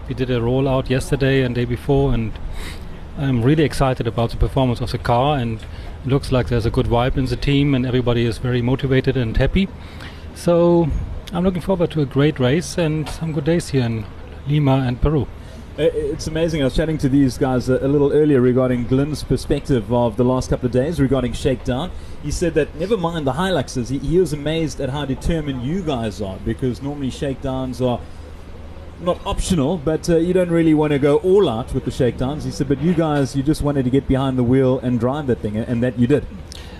We 0.09 0.15
did 0.15 0.31
a 0.31 0.41
rollout 0.41 0.91
yesterday 0.91 1.41
and 1.41 1.55
day 1.55 1.65
before, 1.65 2.13
and 2.13 2.33
I'm 3.17 3.43
really 3.43 3.65
excited 3.65 4.07
about 4.07 4.31
the 4.31 4.37
performance 4.37 4.83
of 4.83 4.93
the 4.93 4.99
car. 4.99 5.39
And 5.39 5.61
it 5.61 6.07
looks 6.07 6.31
like 6.31 6.49
there's 6.49 6.67
a 6.67 6.71
good 6.71 6.87
vibe 6.87 7.17
in 7.17 7.25
the 7.25 7.37
team, 7.37 7.75
and 7.75 7.87
everybody 7.87 8.27
is 8.27 8.37
very 8.37 8.61
motivated 8.61 9.17
and 9.17 9.35
happy. 9.35 9.69
So 10.35 10.89
I'm 11.33 11.43
looking 11.43 11.63
forward 11.63 11.91
to 11.93 12.03
a 12.03 12.07
great 12.07 12.39
race 12.39 12.77
and 12.77 13.09
some 13.09 13.33
good 13.33 13.45
days 13.45 13.71
here 13.71 13.85
in 13.85 14.05
Lima 14.47 14.85
and 14.87 15.01
Peru. 15.01 15.27
Uh, 15.79 15.83
It's 15.93 16.27
amazing. 16.27 16.63
I 16.63 16.65
was 16.65 16.75
chatting 16.75 16.97
to 16.99 17.09
these 17.09 17.37
guys 17.37 17.69
a, 17.69 17.87
little 17.87 18.11
earlier 18.11 18.41
regarding 18.41 18.87
Glyn's 18.87 19.23
perspective 19.23 19.93
of 19.93 20.17
the 20.17 20.25
last 20.25 20.49
couple 20.49 20.67
of 20.67 20.73
days 20.73 20.99
regarding 20.99 21.35
Shakedown. 21.35 21.91
He 22.23 22.31
said 22.31 22.55
that 22.55 22.75
never 22.77 22.97
mind 22.97 23.27
the 23.27 23.33
Hiluxes, 23.33 23.91
he, 23.91 23.99
he 23.99 24.19
was 24.19 24.33
amazed 24.33 24.81
at 24.81 24.89
how 24.89 25.05
determined 25.05 25.65
you 25.65 25.83
guys 25.83 26.23
are 26.23 26.39
because 26.47 26.81
normally 26.81 27.11
Shakedowns 27.11 27.83
are 27.83 28.01
not 29.03 29.21
optional, 29.27 29.77
but 29.77 30.09
uh, 30.09 30.17
you 30.17 30.33
don't 30.33 30.51
really 30.51 30.73
want 30.73 30.93
to 30.95 30.99
go 30.99 31.19
all 31.19 31.47
out 31.47 31.75
with 31.75 31.85
the 31.85 31.91
Shakedowns. 31.91 32.45
He 32.45 32.51
said, 32.51 32.69
but 32.69 32.81
you 32.81 32.95
guys, 32.95 33.37
you 33.37 33.43
just 33.43 33.61
wanted 33.61 33.85
to 33.85 33.91
get 33.91 34.09
behind 34.09 34.39
the 34.39 34.43
wheel 34.43 34.79
and 34.79 34.99
drive 34.99 35.27
that 35.27 35.41
thing, 35.41 35.59
and 35.59 35.83
that 35.83 35.99
you 35.99 36.07
did. 36.07 36.27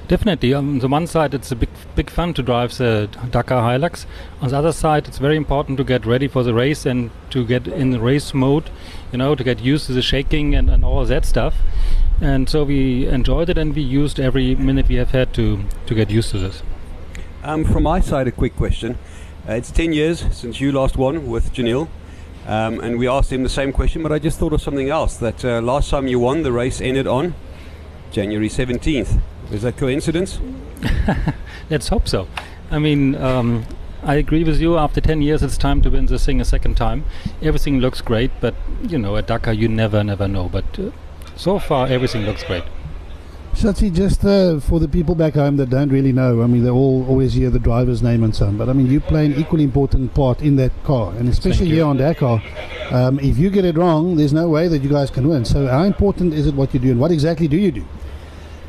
Definitely. 0.09 0.55
On 0.55 0.79
the 0.79 0.87
one 0.87 1.09
side, 1.09 1.35
it's 1.35 1.51
a 1.51 1.57
big, 1.57 1.69
big 1.97 2.11
fun 2.11 2.33
to 2.35 2.43
drive 2.43 2.77
the 2.79 3.09
Dakar 3.31 3.63
Hilux. 3.63 4.07
On 4.41 4.49
the 4.49 4.57
other 4.57 4.71
side, 4.73 5.09
it's 5.09 5.19
very 5.19 5.37
important 5.37 5.79
to 5.79 5.85
get 5.85 6.07
ready 6.07 6.29
for 6.29 6.45
the 6.45 6.55
race 6.55 6.87
and 6.87 7.11
to 7.31 7.45
get 7.45 7.67
in 7.67 8.01
race 8.01 8.33
mode, 8.33 8.71
you 9.11 9.19
know, 9.19 9.35
to 9.35 9.43
get 9.43 9.59
used 9.59 9.87
to 9.87 9.93
the 9.93 10.03
shaking 10.03 10.55
and, 10.55 10.71
and 10.71 10.85
all 10.85 11.05
that 11.05 11.25
stuff. 11.25 11.57
And 12.21 12.49
so 12.49 12.63
we 12.63 13.07
enjoyed 13.09 13.49
it 13.49 13.59
and 13.59 13.75
we 13.75 13.83
used 13.83 14.21
every 14.21 14.55
minute 14.55 14.89
we 14.89 14.95
have 14.95 15.11
had 15.11 15.35
to, 15.35 15.65
to 15.87 15.95
get 15.95 16.09
used 16.09 16.31
to 16.31 16.39
this. 16.39 16.63
Um, 17.43 17.65
from 17.65 17.83
my 17.83 17.99
side, 17.99 18.29
a 18.29 18.33
quick 18.33 18.55
question. 18.55 18.99
Uh, 19.49 19.55
it's 19.55 19.73
10 19.73 19.93
years 19.93 20.25
since 20.31 20.61
you 20.61 20.71
last 20.71 20.97
won 20.97 21.27
with 21.27 21.53
Giniel. 21.53 21.89
Um, 22.47 22.79
and 22.79 22.97
we 22.97 23.09
asked 23.09 23.33
him 23.33 23.43
the 23.43 23.49
same 23.49 23.73
question, 23.73 24.05
but 24.05 24.13
I 24.13 24.21
just 24.21 24.39
thought 24.39 24.53
of 24.53 24.63
something 24.63 24.89
else. 24.89 25.17
That 25.17 25.45
uh, 25.45 25.61
last 25.61 25.91
time 25.91 26.07
you 26.07 26.21
won, 26.21 26.45
the 26.45 26.53
race 26.53 26.81
ended 26.81 27.09
on 27.09 27.35
January 28.13 28.49
17th. 28.49 29.21
Is 29.51 29.63
that 29.63 29.77
coincidence? 29.77 30.41
Let's 31.71 31.89
hope 31.89 32.09
so. 32.09 32.29
I 32.71 32.79
mean, 32.79 33.15
um, 33.15 33.65
I 34.03 34.17
agree 34.17 34.45
with 34.45 34.61
you. 34.61 34.77
After 34.77 35.01
10 35.01 35.23
years, 35.23 35.43
it's 35.43 35.57
time 35.57 35.83
to 35.83 35.91
win 35.91 36.07
this 36.07 36.27
thing 36.27 36.41
a 36.41 36.45
second 36.45 36.77
time. 36.77 37.05
Everything 37.43 37.79
looks 37.79 38.01
great, 38.01 38.31
but 38.41 38.55
you 38.83 38.99
know, 38.99 39.17
at 39.17 39.27
Dakar, 39.27 39.53
you 39.53 39.69
never, 39.69 40.03
never 40.03 40.27
know. 40.27 40.49
But 40.49 40.79
uh, 40.79 40.91
so 41.37 41.59
far, 41.59 41.87
everything 41.87 42.23
looks 42.23 42.43
great. 42.45 42.65
Shotzi, 43.55 43.91
just 43.91 44.23
uh, 44.23 44.61
for 44.61 44.79
the 44.79 44.89
people 44.89 45.15
back 45.15 45.33
home 45.33 45.57
that 45.57 45.71
don't 45.71 45.89
really 45.89 46.13
know, 46.13 46.43
I 46.43 46.47
mean, 46.47 46.63
they 46.63 46.69
all 46.69 47.07
always 47.09 47.33
hear 47.33 47.49
the 47.49 47.59
driver's 47.59 48.03
name 48.03 48.23
and 48.23 48.37
so 48.37 48.47
on, 48.47 48.59
but 48.59 48.69
I 48.69 48.75
mean, 48.75 48.87
you 48.87 49.01
play 49.01 49.25
an 49.25 49.35
equally 49.35 49.65
important 49.65 50.13
part 50.13 50.43
in 50.43 50.57
that 50.57 50.73
car, 50.85 51.15
and 51.15 51.27
especially 51.27 51.67
here 51.67 51.87
on 51.87 51.97
Dakar. 51.97 52.43
Um, 52.91 53.19
if 53.21 53.39
you 53.39 53.49
get 53.49 53.65
it 53.65 53.79
wrong, 53.79 54.17
there's 54.17 54.35
no 54.35 54.51
way 54.51 54.69
that 54.69 54.83
you 54.83 54.91
guys 54.91 55.11
can 55.11 55.27
win. 55.27 55.47
So, 55.47 55.69
how 55.69 55.85
important 55.85 56.35
is 56.35 56.47
it 56.47 56.55
what 56.55 56.75
you 56.75 56.81
do, 56.81 56.91
and 56.91 57.01
what 57.01 57.11
exactly 57.11 57.49
do 57.49 57.57
you 57.57 57.73
do? 57.73 57.85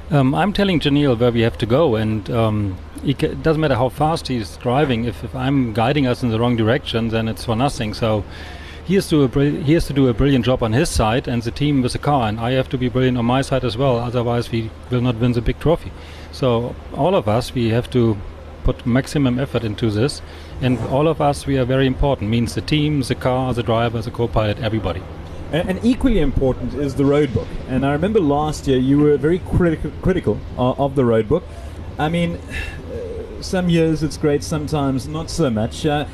Um, 0.10 0.34
I'm 0.34 0.54
telling 0.54 0.80
Giniel 0.80 1.20
where 1.20 1.34
we 1.34 1.42
have 1.42 1.58
to 1.58 1.66
go, 1.66 1.96
and 1.96 2.30
um, 2.30 2.78
it 3.04 3.20
ca- 3.20 3.34
doesn't 3.34 3.60
matter 3.60 3.76
how 3.76 3.90
fast 3.90 4.30
he's 4.30 4.56
driving. 4.56 5.04
If, 5.04 5.22
if 5.22 5.36
I'm 5.36 5.74
guiding 5.74 6.08
us 6.08 6.24
in 6.24 6.30
the 6.30 6.40
wrong 6.40 6.56
direction, 6.56 7.10
then 7.10 7.28
it's 7.28 7.44
for 7.44 7.58
nothing. 7.58 7.94
So 7.94 8.24
he 8.86 8.96
has 8.96 9.10
to 9.10 9.28
he 9.28 9.74
has 9.74 9.86
to 9.88 9.94
do 9.94 10.08
a 10.08 10.14
brilliant 10.14 10.46
job 10.46 10.64
on 10.64 10.72
his 10.72 10.88
side, 10.88 11.28
and 11.28 11.44
the 11.44 11.52
team 11.52 11.82
with 11.82 11.92
the 11.92 12.00
car, 12.00 12.30
and 12.30 12.40
I 12.40 12.52
have 12.52 12.70
to 12.70 12.78
be 12.78 12.88
brilliant 12.88 13.18
on 13.18 13.26
my 13.26 13.42
side 13.42 13.66
as 13.66 13.76
well. 13.76 13.98
Otherwise, 13.98 14.50
we 14.50 14.72
will 14.90 15.02
not 15.02 15.18
win 15.18 15.34
the 15.34 15.42
big 15.42 15.60
trophy. 15.60 15.92
So 16.32 16.74
all 16.96 17.14
of 17.14 17.28
us, 17.28 17.54
we 17.54 17.70
have 17.72 17.90
to 17.90 18.16
put 18.64 18.86
maximum 18.86 19.38
effort 19.38 19.66
into 19.66 19.92
this, 19.92 20.22
and 20.62 20.80
all 20.88 21.10
of 21.10 21.20
us, 21.20 21.46
we 21.46 21.58
are 21.58 21.66
very 21.66 21.86
important. 21.86 22.30
Means 22.30 22.56
the 22.56 22.62
team, 22.62 23.02
the 23.02 23.16
car, 23.16 23.54
the 23.54 23.64
driver, 23.64 24.02
the 24.02 24.12
co-pilot, 24.12 24.60
everybody. 24.60 25.02
And, 25.52 25.80
equally 25.84 26.20
important 26.20 26.74
is 26.74 26.96
the 26.96 27.06
road 27.06 27.34
book. 27.34 27.48
And 27.70 27.86
I 27.86 27.94
remember 27.94 28.20
last 28.20 28.68
year 28.68 28.78
you 28.78 29.00
were 29.00 29.16
very 29.18 29.40
critical 29.40 29.92
critical 30.02 30.40
uh, 30.58 30.72
of 30.74 30.96
the 30.96 31.06
road 31.06 31.30
book. 31.30 31.44
I 31.98 32.10
mean, 32.10 32.36
uh, 32.36 33.42
some 33.42 33.70
years 33.70 34.04
it's 34.04 34.18
great, 34.18 34.44
sometimes 34.44 35.08
not 35.08 35.30
so 35.30 35.50
much. 35.50 35.86
Uh, 35.86 36.06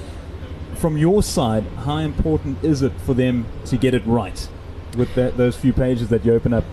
from 0.75 0.97
your 0.97 1.23
side, 1.23 1.63
how 1.85 1.97
important 1.97 2.63
is 2.63 2.81
it 2.81 2.91
for 3.05 3.13
them 3.13 3.45
to 3.65 3.77
get 3.77 3.93
it 3.93 4.05
right 4.05 4.47
with 4.97 5.15
that, 5.15 5.37
those 5.37 5.55
few 5.55 5.73
pages 5.73 6.09
that 6.09 6.25
you 6.25 6.33
open 6.33 6.53
up 6.53 6.65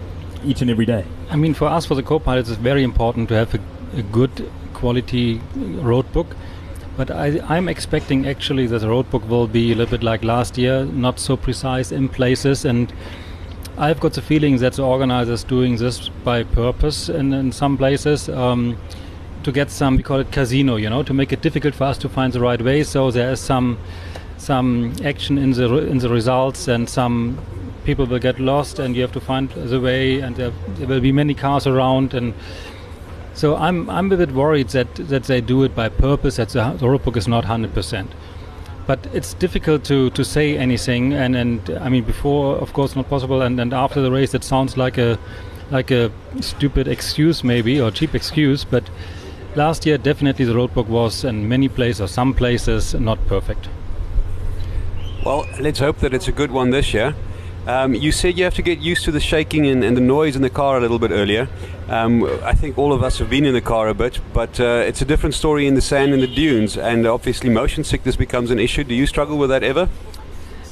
each 0.45 0.61
and 0.61 0.71
every 0.71 0.87
day? 0.87 1.05
I 1.31 1.37
mean, 1.37 1.55
for 1.55 1.67
us, 1.67 1.87
for 1.87 1.95
the 1.95 2.03
co-pilots, 2.03 2.51
it's 2.51 2.59
very 2.59 2.83
important 2.83 3.29
to 3.29 3.35
have 3.37 3.55
a, 3.55 3.61
a 3.97 4.03
good 4.03 4.51
quality 4.75 5.41
road 5.57 6.13
book. 6.13 6.37
But 7.01 7.13
I, 7.13 7.41
I'm 7.49 7.67
expecting 7.67 8.29
actually 8.29 8.67
that 8.67 8.81
the 8.81 8.87
roadbook 8.87 9.27
will 9.27 9.47
be 9.47 9.73
a 9.73 9.75
little 9.75 9.91
bit 9.91 10.03
like 10.03 10.23
last 10.23 10.59
year, 10.59 10.85
not 10.85 11.19
so 11.19 11.35
precise 11.35 11.93
in 11.93 12.11
places. 12.11 12.67
And 12.67 12.93
I've 13.79 14.01
got 14.01 14.13
the 14.13 14.21
feeling 14.21 14.59
that 14.59 14.75
the 14.75 14.83
organizers 14.83 15.43
doing 15.43 15.77
this 15.77 16.11
by 16.11 16.43
purpose 16.43 17.09
in, 17.09 17.33
in 17.33 17.53
some 17.53 17.79
places 17.79 18.29
um, 18.29 18.77
to 19.45 19.51
get 19.51 19.71
some, 19.71 19.97
we 19.97 20.03
call 20.03 20.21
it 20.21 20.31
casino, 20.31 20.77
you 20.77 20.91
know, 20.91 21.03
to 21.03 21.15
make 21.15 21.33
it 21.33 21.41
difficult 21.41 21.75
for 21.75 21.85
us 21.85 21.97
to 21.97 22.09
find 22.11 22.35
the 22.35 22.41
right 22.41 22.61
way. 22.61 22.83
So 22.83 23.11
there 23.11 23.31
is 23.33 23.41
some 23.41 23.79
some 24.37 24.93
action 25.03 25.39
in 25.39 25.53
the 25.53 25.75
in 25.79 25.99
the 26.01 26.11
results, 26.11 26.69
and 26.69 26.87
some 26.87 27.39
people 27.85 28.05
will 28.05 28.19
get 28.19 28.39
lost, 28.39 28.79
and 28.79 28.95
you 28.95 29.01
have 29.01 29.13
to 29.13 29.21
find 29.21 29.49
the 29.49 29.81
way, 29.81 30.21
and 30.21 30.37
there, 30.37 30.53
there 30.77 30.87
will 30.87 31.01
be 31.01 31.13
many 31.13 31.33
cars 31.33 31.67
around, 31.67 32.13
and 32.13 32.35
so 33.41 33.57
I'm 33.57 33.89
I'm 33.89 34.13
a 34.13 34.17
bit 34.19 34.33
worried 34.33 34.69
that 34.69 34.95
that 35.13 35.25
they 35.25 35.41
do 35.41 35.63
it 35.65 35.75
by 35.75 35.89
purpose. 35.89 36.37
That 36.37 36.51
the, 36.51 36.77
the 36.79 36.89
road 36.91 37.03
book 37.05 37.17
is 37.17 37.27
not 37.27 37.47
hundred 37.47 37.73
percent. 37.73 38.11
But 38.87 39.07
it's 39.15 39.35
difficult 39.35 39.85
to, 39.85 40.11
to 40.11 40.25
say 40.25 40.59
anything, 40.59 41.15
and, 41.15 41.37
and 41.37 41.71
I 41.81 41.89
mean 41.89 42.05
before, 42.05 42.57
of 42.57 42.73
course, 42.73 42.97
not 42.97 43.09
possible, 43.09 43.41
and, 43.41 43.61
and 43.61 43.73
after 43.73 44.03
the 44.03 44.11
race, 44.11 44.35
it 44.35 44.45
sounds 44.45 44.77
like 44.77 44.99
a 44.99 45.19
like 45.71 45.91
a 45.91 46.11
stupid 46.41 46.89
excuse 46.89 47.43
maybe 47.45 47.81
or 47.81 47.91
cheap 47.91 48.15
excuse, 48.15 48.65
but 48.65 48.91
last 49.55 49.87
year 49.87 49.97
definitely 49.97 50.45
the 50.45 50.55
road 50.55 50.75
book 50.75 50.89
was 50.89 51.25
in 51.25 51.49
many 51.49 51.69
places 51.69 52.01
or 52.01 52.09
some 52.09 52.35
places 52.35 52.95
not 52.95 53.25
perfect. 53.27 53.69
Well, 55.25 55.47
let's 55.61 55.79
hope 55.79 55.99
that 55.99 56.13
it's 56.13 56.29
a 56.29 56.33
good 56.33 56.51
one 56.51 56.71
this 56.71 56.93
year. 56.93 57.15
Um, 57.67 57.95
you 57.95 58.11
said 58.11 58.39
you 58.39 58.45
have 58.45 58.55
to 58.55 58.63
get 58.63 58.79
used 58.79 59.05
to 59.05 59.13
the 59.13 59.21
shaking 59.21 59.67
and, 59.67 59.85
and, 59.85 59.95
the 59.97 60.01
noise 60.01 60.35
in 60.35 60.41
the 60.41 60.51
car 60.51 60.79
a 60.79 60.81
little 60.81 60.99
bit 60.99 61.11
earlier. 61.11 61.47
Um, 61.89 62.25
I 62.43 62.55
think 62.55 62.79
all 62.79 62.93
of 62.93 63.03
us 63.03 63.19
have 63.19 63.29
been 63.29 63.45
in 63.45 63.53
the 63.53 63.61
car 63.61 63.89
a 63.89 63.95
bit, 63.95 64.19
but 64.33 64.59
uh, 64.59 64.85
it's 64.87 65.03
a 65.03 65.05
different 65.05 65.35
story 65.35 65.67
in 65.67 65.75
the 65.75 65.83
sand 65.83 66.15
and 66.15 66.23
the 66.23 66.27
dunes, 66.27 66.79
and 66.79 67.07
obviously 67.07 67.51
motion 67.51 67.85
sickness 67.85 68.17
becomes 68.17 68.51
an 68.51 68.59
issue. 68.59 68.83
Do 68.83 68.95
you 68.95 69.07
struggle 69.07 69.37
with 69.37 69.51
that 69.51 69.63
ever? 69.63 69.89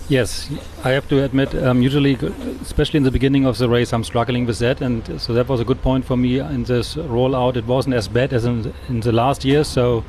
Yes, 0.08 0.50
I 0.82 0.90
have 0.90 1.06
to 1.08 1.22
admit, 1.22 1.54
um, 1.54 1.82
usually, 1.82 2.14
especially 2.62 2.96
in 2.96 3.02
the 3.02 3.10
beginning 3.10 3.44
of 3.44 3.58
the 3.58 3.68
race, 3.68 3.92
I'm 3.92 4.04
struggling 4.04 4.46
with 4.46 4.58
that, 4.60 4.80
and 4.80 5.20
so 5.20 5.34
that 5.34 5.48
was 5.48 5.60
a 5.60 5.64
good 5.66 5.82
point 5.82 6.06
for 6.06 6.16
me 6.16 6.38
in 6.38 6.64
this 6.64 6.94
rollout. 6.94 7.56
It 7.56 7.66
wasn't 7.66 7.94
as 7.96 8.08
bad 8.08 8.32
as 8.32 8.46
in, 8.46 8.72
in 8.88 9.00
the 9.00 9.12
last 9.12 9.44
year, 9.44 9.64
so 9.64 10.04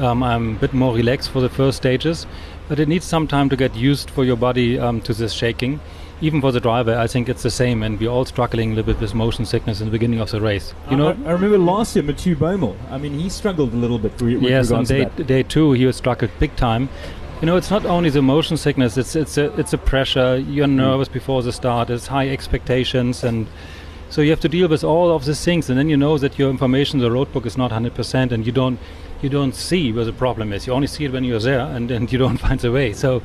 um, 0.00 0.24
I'm 0.24 0.56
a 0.56 0.58
bit 0.58 0.74
more 0.74 0.92
relaxed 0.92 1.30
for 1.30 1.40
the 1.40 1.48
first 1.48 1.76
stages 1.76 2.26
but 2.68 2.78
it 2.78 2.88
needs 2.88 3.04
some 3.04 3.26
time 3.26 3.48
to 3.48 3.56
get 3.56 3.74
used 3.74 4.10
for 4.10 4.24
your 4.24 4.36
body 4.36 4.78
um, 4.78 5.00
to 5.02 5.14
this 5.14 5.32
shaking. 5.32 5.80
Even 6.20 6.40
for 6.40 6.52
the 6.52 6.60
driver, 6.60 6.96
I 6.96 7.08
think 7.08 7.28
it's 7.28 7.42
the 7.42 7.50
same, 7.50 7.82
and 7.82 7.98
we're 7.98 8.08
all 8.08 8.24
struggling 8.24 8.72
a 8.72 8.74
little 8.76 8.92
bit 8.92 9.00
with 9.00 9.12
motion 9.12 9.44
sickness 9.44 9.80
in 9.80 9.86
the 9.86 9.90
beginning 9.90 10.20
of 10.20 10.30
the 10.30 10.40
race. 10.40 10.72
You 10.88 10.96
know, 10.96 11.08
I, 11.08 11.32
remember 11.32 11.58
last 11.58 11.96
year 11.96 12.04
Mathieu 12.04 12.36
Baumel. 12.36 12.76
I 12.90 12.98
mean, 12.98 13.18
he 13.18 13.28
struggled 13.28 13.72
a 13.72 13.76
little 13.76 13.98
bit. 13.98 14.12
Re- 14.20 14.38
yes, 14.38 14.70
on 14.70 14.84
day 14.84 15.06
day 15.06 15.42
two, 15.42 15.72
he 15.72 15.84
was 15.84 15.96
struggled 15.96 16.30
big 16.38 16.54
time. 16.54 16.88
You 17.40 17.46
know, 17.46 17.56
it's 17.56 17.72
not 17.72 17.84
only 17.84 18.08
the 18.08 18.22
motion 18.22 18.56
sickness; 18.56 18.96
it's 18.96 19.16
it's 19.16 19.36
a 19.36 19.52
it's 19.58 19.72
a 19.72 19.78
pressure. 19.78 20.38
You're 20.38 20.68
mm. 20.68 20.74
nervous 20.74 21.08
mm. 21.08 21.14
before 21.14 21.42
the 21.42 21.52
start. 21.52 21.90
It's 21.90 22.06
high 22.06 22.28
expectations, 22.28 23.24
and 23.24 23.48
so 24.12 24.20
you 24.20 24.30
have 24.30 24.40
to 24.40 24.48
deal 24.48 24.68
with 24.68 24.84
all 24.84 25.10
of 25.10 25.24
these 25.24 25.44
things. 25.44 25.68
And 25.70 25.78
then 25.78 25.88
you 25.88 25.96
know 25.96 26.18
that 26.18 26.38
your 26.38 26.50
information, 26.50 27.00
the 27.00 27.10
road 27.10 27.32
book, 27.32 27.46
is 27.46 27.56
not 27.56 27.70
100%, 27.70 28.30
and 28.30 28.46
you 28.46 28.52
don't 28.52 28.78
you 29.22 29.28
don't 29.28 29.54
see 29.54 29.92
where 29.92 30.04
the 30.04 30.12
problem 30.12 30.52
is. 30.52 30.66
You 30.66 30.72
only 30.72 30.88
see 30.88 31.04
it 31.04 31.12
when 31.12 31.24
you're 31.24 31.40
there 31.40 31.60
and, 31.60 31.90
and 31.90 32.12
you 32.12 32.18
don't 32.18 32.38
find 32.46 32.60
the 32.60 32.72
way. 32.72 32.92
So 32.92 33.22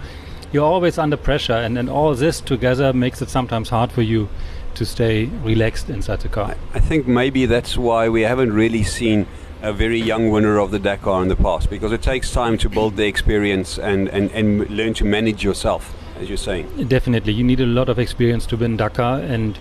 you're 0.52 0.66
always 0.66 0.98
under 0.98 1.18
pressure, 1.18 1.54
and, 1.54 1.76
then 1.76 1.90
all 1.90 2.16
this 2.16 2.40
together 2.40 2.94
makes 2.94 3.22
it 3.22 3.30
sometimes 3.30 3.70
hard 3.70 3.92
for 3.92 4.02
you 4.02 4.30
to 4.76 4.86
stay 4.86 5.26
relaxed 5.26 5.90
inside 5.90 6.22
the 6.22 6.30
car. 6.30 6.56
I 6.74 6.80
think 6.80 7.08
maybe 7.08 7.46
that's 7.46 7.78
why 7.78 8.08
we 8.08 8.22
haven't 8.22 8.54
really 8.54 8.84
seen 8.84 9.28
a 9.62 9.74
very 9.74 10.00
young 10.00 10.30
winner 10.30 10.60
of 10.60 10.72
the 10.72 10.80
Dakar 10.80 11.22
in 11.24 11.28
the 11.28 11.36
past 11.36 11.70
because 11.70 11.92
it 11.92 12.02
takes 12.02 12.32
time 12.32 12.58
to 12.60 12.70
build 12.70 12.96
the 12.96 13.06
experience 13.06 13.80
and, 13.80 14.08
and, 14.10 14.32
and 14.32 14.70
learn 14.70 14.94
to 14.96 15.04
manage 15.04 15.44
yourself, 15.44 15.94
as 16.20 16.30
you're 16.30 16.38
saying. 16.38 16.88
Definitely. 16.88 17.34
You 17.34 17.44
need 17.44 17.60
a 17.60 17.66
lot 17.66 17.90
of 17.90 17.98
experience 18.00 18.46
to 18.48 18.58
win 18.58 18.78
Dakar, 18.78 19.20
and 19.20 19.58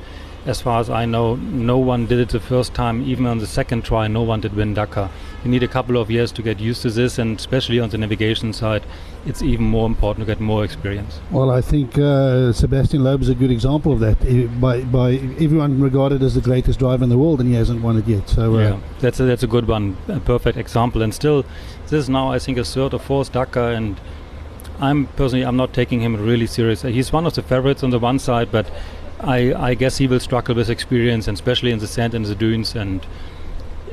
as 0.46 0.60
far 0.60 0.80
as 0.80 0.88
I 0.88 1.04
know, 1.04 1.36
no 1.36 1.78
one 1.78 2.06
did 2.06 2.18
it 2.18 2.28
the 2.30 2.40
first 2.40 2.74
time. 2.74 3.02
Even 3.02 3.26
on 3.26 3.38
the 3.38 3.46
second 3.46 3.84
try, 3.84 4.08
no 4.08 4.22
one 4.22 4.40
did 4.40 4.54
win 4.54 4.74
Dakar 4.74 5.10
you 5.46 5.52
need 5.52 5.62
a 5.62 5.68
couple 5.68 5.96
of 5.96 6.10
years 6.10 6.32
to 6.32 6.42
get 6.42 6.58
used 6.58 6.82
to 6.82 6.90
this, 6.90 7.18
and 7.18 7.38
especially 7.38 7.78
on 7.78 7.90
the 7.90 7.98
navigation 7.98 8.52
side, 8.52 8.82
it's 9.24 9.42
even 9.42 9.64
more 9.64 9.86
important 9.86 10.26
to 10.26 10.32
get 10.32 10.40
more 10.40 10.64
experience. 10.64 11.20
Well, 11.30 11.50
I 11.50 11.60
think 11.60 11.96
uh, 11.96 12.52
Sebastian 12.52 13.04
Loeb 13.04 13.22
is 13.22 13.28
a 13.28 13.34
good 13.34 13.52
example 13.52 13.92
of 13.92 14.00
that. 14.00 14.18
By 14.60 14.82
by 14.82 15.12
everyone 15.44 15.80
regarded 15.80 16.22
as 16.22 16.34
the 16.34 16.40
greatest 16.40 16.80
driver 16.80 17.04
in 17.04 17.10
the 17.10 17.18
world, 17.18 17.40
and 17.40 17.48
he 17.48 17.54
hasn't 17.54 17.80
won 17.82 17.96
it 17.96 18.08
yet. 18.08 18.28
So 18.28 18.56
uh, 18.56 18.58
yeah, 18.58 18.80
that's 19.00 19.20
a, 19.20 19.24
that's 19.24 19.44
a 19.44 19.46
good 19.46 19.68
one, 19.68 19.96
a 20.08 20.18
perfect 20.18 20.58
example. 20.58 21.02
And 21.02 21.14
still, 21.14 21.44
this 21.84 21.92
is 21.92 22.08
now 22.08 22.32
I 22.32 22.38
think 22.40 22.58
a 22.58 22.64
third 22.64 22.92
or 22.92 22.98
fourth 22.98 23.32
Dakar, 23.32 23.70
and 23.70 24.00
I'm 24.80 25.06
personally 25.18 25.44
I'm 25.44 25.56
not 25.56 25.72
taking 25.72 26.00
him 26.00 26.16
really 26.16 26.46
serious. 26.46 26.82
He's 26.82 27.12
one 27.12 27.26
of 27.26 27.34
the 27.34 27.42
favorites 27.42 27.84
on 27.84 27.90
the 27.90 28.00
one 28.00 28.18
side, 28.18 28.50
but 28.50 28.66
I 29.20 29.54
I 29.54 29.74
guess 29.74 29.98
he 29.98 30.06
will 30.06 30.20
struggle 30.20 30.54
with 30.54 30.70
experience, 30.70 31.28
and 31.28 31.36
especially 31.36 31.70
in 31.70 31.78
the 31.78 31.86
sand 31.86 32.14
and 32.14 32.24
the 32.24 32.34
dunes 32.34 32.74
and 32.74 33.06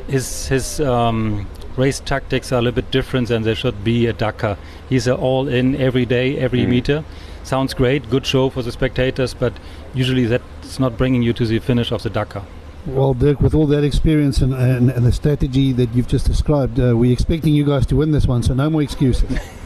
his 0.07 0.47
his 0.47 0.79
um, 0.79 1.47
race 1.77 1.99
tactics 1.99 2.51
are 2.51 2.59
a 2.59 2.62
little 2.62 2.75
bit 2.75 2.91
different 2.91 3.27
than 3.29 3.43
they 3.43 3.53
should 3.53 3.83
be 3.83 4.07
at 4.07 4.17
Dakar. 4.17 4.57
He's 4.89 5.07
all 5.07 5.47
in 5.47 5.75
every 5.75 6.05
day, 6.05 6.38
every 6.38 6.62
mm. 6.62 6.69
meter. 6.69 7.03
Sounds 7.43 7.73
great, 7.73 8.09
good 8.09 8.25
show 8.25 8.49
for 8.49 8.62
the 8.62 8.71
spectators, 8.71 9.33
but 9.33 9.53
usually 9.93 10.25
that's 10.25 10.79
not 10.79 10.97
bringing 10.97 11.21
you 11.21 11.33
to 11.33 11.45
the 11.45 11.59
finish 11.59 11.91
of 11.91 12.03
the 12.03 12.09
Dakar. 12.09 12.43
Well, 12.86 13.13
Dirk, 13.13 13.39
with 13.39 13.53
all 13.53 13.65
that 13.67 13.83
experience 13.83 14.41
and, 14.41 14.53
and, 14.53 14.89
and 14.89 15.05
the 15.05 15.12
strategy 15.12 15.71
that 15.73 15.93
you've 15.93 16.07
just 16.07 16.25
described, 16.25 16.79
uh, 16.79 16.95
we're 16.95 17.13
expecting 17.13 17.53
you 17.53 17.65
guys 17.65 17.86
to 17.88 17.95
win 17.95 18.12
this 18.12 18.27
one, 18.27 18.43
so 18.43 18.53
no 18.53 18.69
more 18.69 18.81
excuses. 18.81 19.39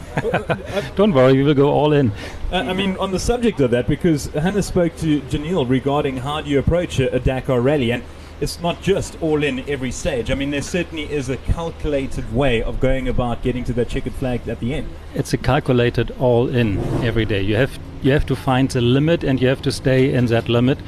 Don't 0.96 1.12
worry, 1.12 1.34
we 1.34 1.42
will 1.42 1.54
go 1.54 1.70
all 1.70 1.92
in. 1.92 2.12
Uh, 2.52 2.56
I 2.56 2.72
mean, 2.72 2.96
on 2.96 3.10
the 3.10 3.18
subject 3.18 3.60
of 3.60 3.70
that, 3.70 3.86
because 3.86 4.26
Hannes 4.26 4.66
spoke 4.66 4.96
to 4.98 5.20
Giniel 5.22 5.68
regarding 5.68 6.18
how 6.18 6.40
do 6.40 6.50
you 6.50 6.58
approach 6.58 6.98
a, 6.98 7.14
a 7.14 7.20
Dakar 7.20 7.60
rally, 7.60 7.92
and 7.92 8.02
it's 8.40 8.60
not 8.60 8.80
just 8.82 9.20
all 9.20 9.42
in 9.42 9.68
every 9.68 9.90
stage. 9.90 10.30
I 10.30 10.34
mean, 10.34 10.50
there 10.50 10.62
certainly 10.62 11.10
is 11.10 11.28
a 11.28 11.36
calculated 11.38 12.32
way 12.32 12.62
of 12.62 12.78
going 12.80 13.08
about 13.08 13.42
getting 13.42 13.64
to 13.64 13.72
that 13.74 13.88
checkered 13.88 14.14
flag 14.14 14.48
at 14.48 14.60
the 14.60 14.74
end. 14.74 14.88
It's 15.14 15.32
a 15.32 15.38
calculated 15.38 16.12
all 16.18 16.48
in 16.48 16.78
every 17.02 17.24
day. 17.24 17.42
You 17.42 17.56
have 17.56 17.78
you 18.00 18.12
have 18.12 18.26
to 18.26 18.36
find 18.36 18.70
the 18.70 18.80
limit 18.80 19.24
and 19.24 19.40
you 19.40 19.48
have 19.48 19.62
to 19.62 19.72
stay 19.72 20.12
in 20.12 20.26
that 20.26 20.48
limit. 20.48 20.78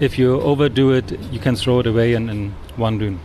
If 0.00 0.18
you 0.18 0.40
overdo 0.40 0.92
it, 0.92 1.18
you 1.32 1.40
can 1.40 1.56
throw 1.56 1.80
it 1.80 1.86
away 1.86 2.12
in, 2.12 2.28
in 2.28 2.50
one 2.76 2.98
dune. 2.98 3.20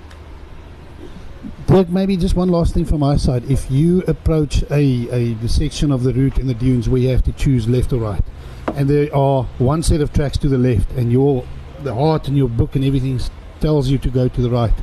Dirk, 1.68 1.90
maybe 1.90 2.18
just 2.18 2.36
one 2.36 2.50
last 2.50 2.74
thing 2.74 2.84
from 2.84 3.00
my 3.00 3.16
side. 3.16 3.50
If 3.50 3.72
you 3.72 4.02
approach 4.02 4.64
a, 4.70 5.36
a 5.42 5.48
section 5.48 5.92
of 5.92 6.04
the 6.04 6.14
route 6.14 6.38
in 6.38 6.48
the 6.48 6.54
dunes 6.54 6.90
where 6.90 7.02
you 7.02 7.10
have 7.10 7.24
to 7.24 7.32
choose 7.32 7.68
left 7.68 7.94
or 7.94 7.98
right, 7.98 8.24
and 8.76 8.90
there 8.90 9.14
are 9.16 9.44
one 9.60 9.82
set 9.82 10.02
of 10.02 10.12
tracks 10.12 10.38
to 10.40 10.50
the 10.50 10.58
left, 10.58 10.92
and 10.92 11.12
your 11.12 11.46
the 11.82 11.94
heart 11.94 12.28
and 12.28 12.38
your 12.38 12.50
book 12.50 12.76
and 12.76 12.84
everything 12.84 13.20
tells 13.60 13.90
you 13.90 13.98
to 13.98 14.10
go 14.10 14.28
to 14.28 14.42
the 14.42 14.50
right. 14.50 14.74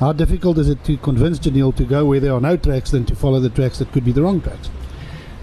How 0.00 0.12
difficult 0.12 0.58
is 0.58 0.68
it 0.68 0.82
to 0.84 0.96
convince 0.96 1.38
Giniel 1.38 1.74
to 1.76 1.84
go 1.84 2.04
where 2.04 2.20
there 2.20 2.32
are 2.32 2.40
no 2.40 2.56
tracks 2.56 2.90
than 2.90 3.04
to 3.06 3.14
follow 3.14 3.38
the 3.38 3.48
tracks 3.48 3.78
that 3.78 3.92
could 3.92 4.04
be 4.04 4.12
the 4.12 4.22
wrong 4.22 4.40
tracks? 4.40 4.70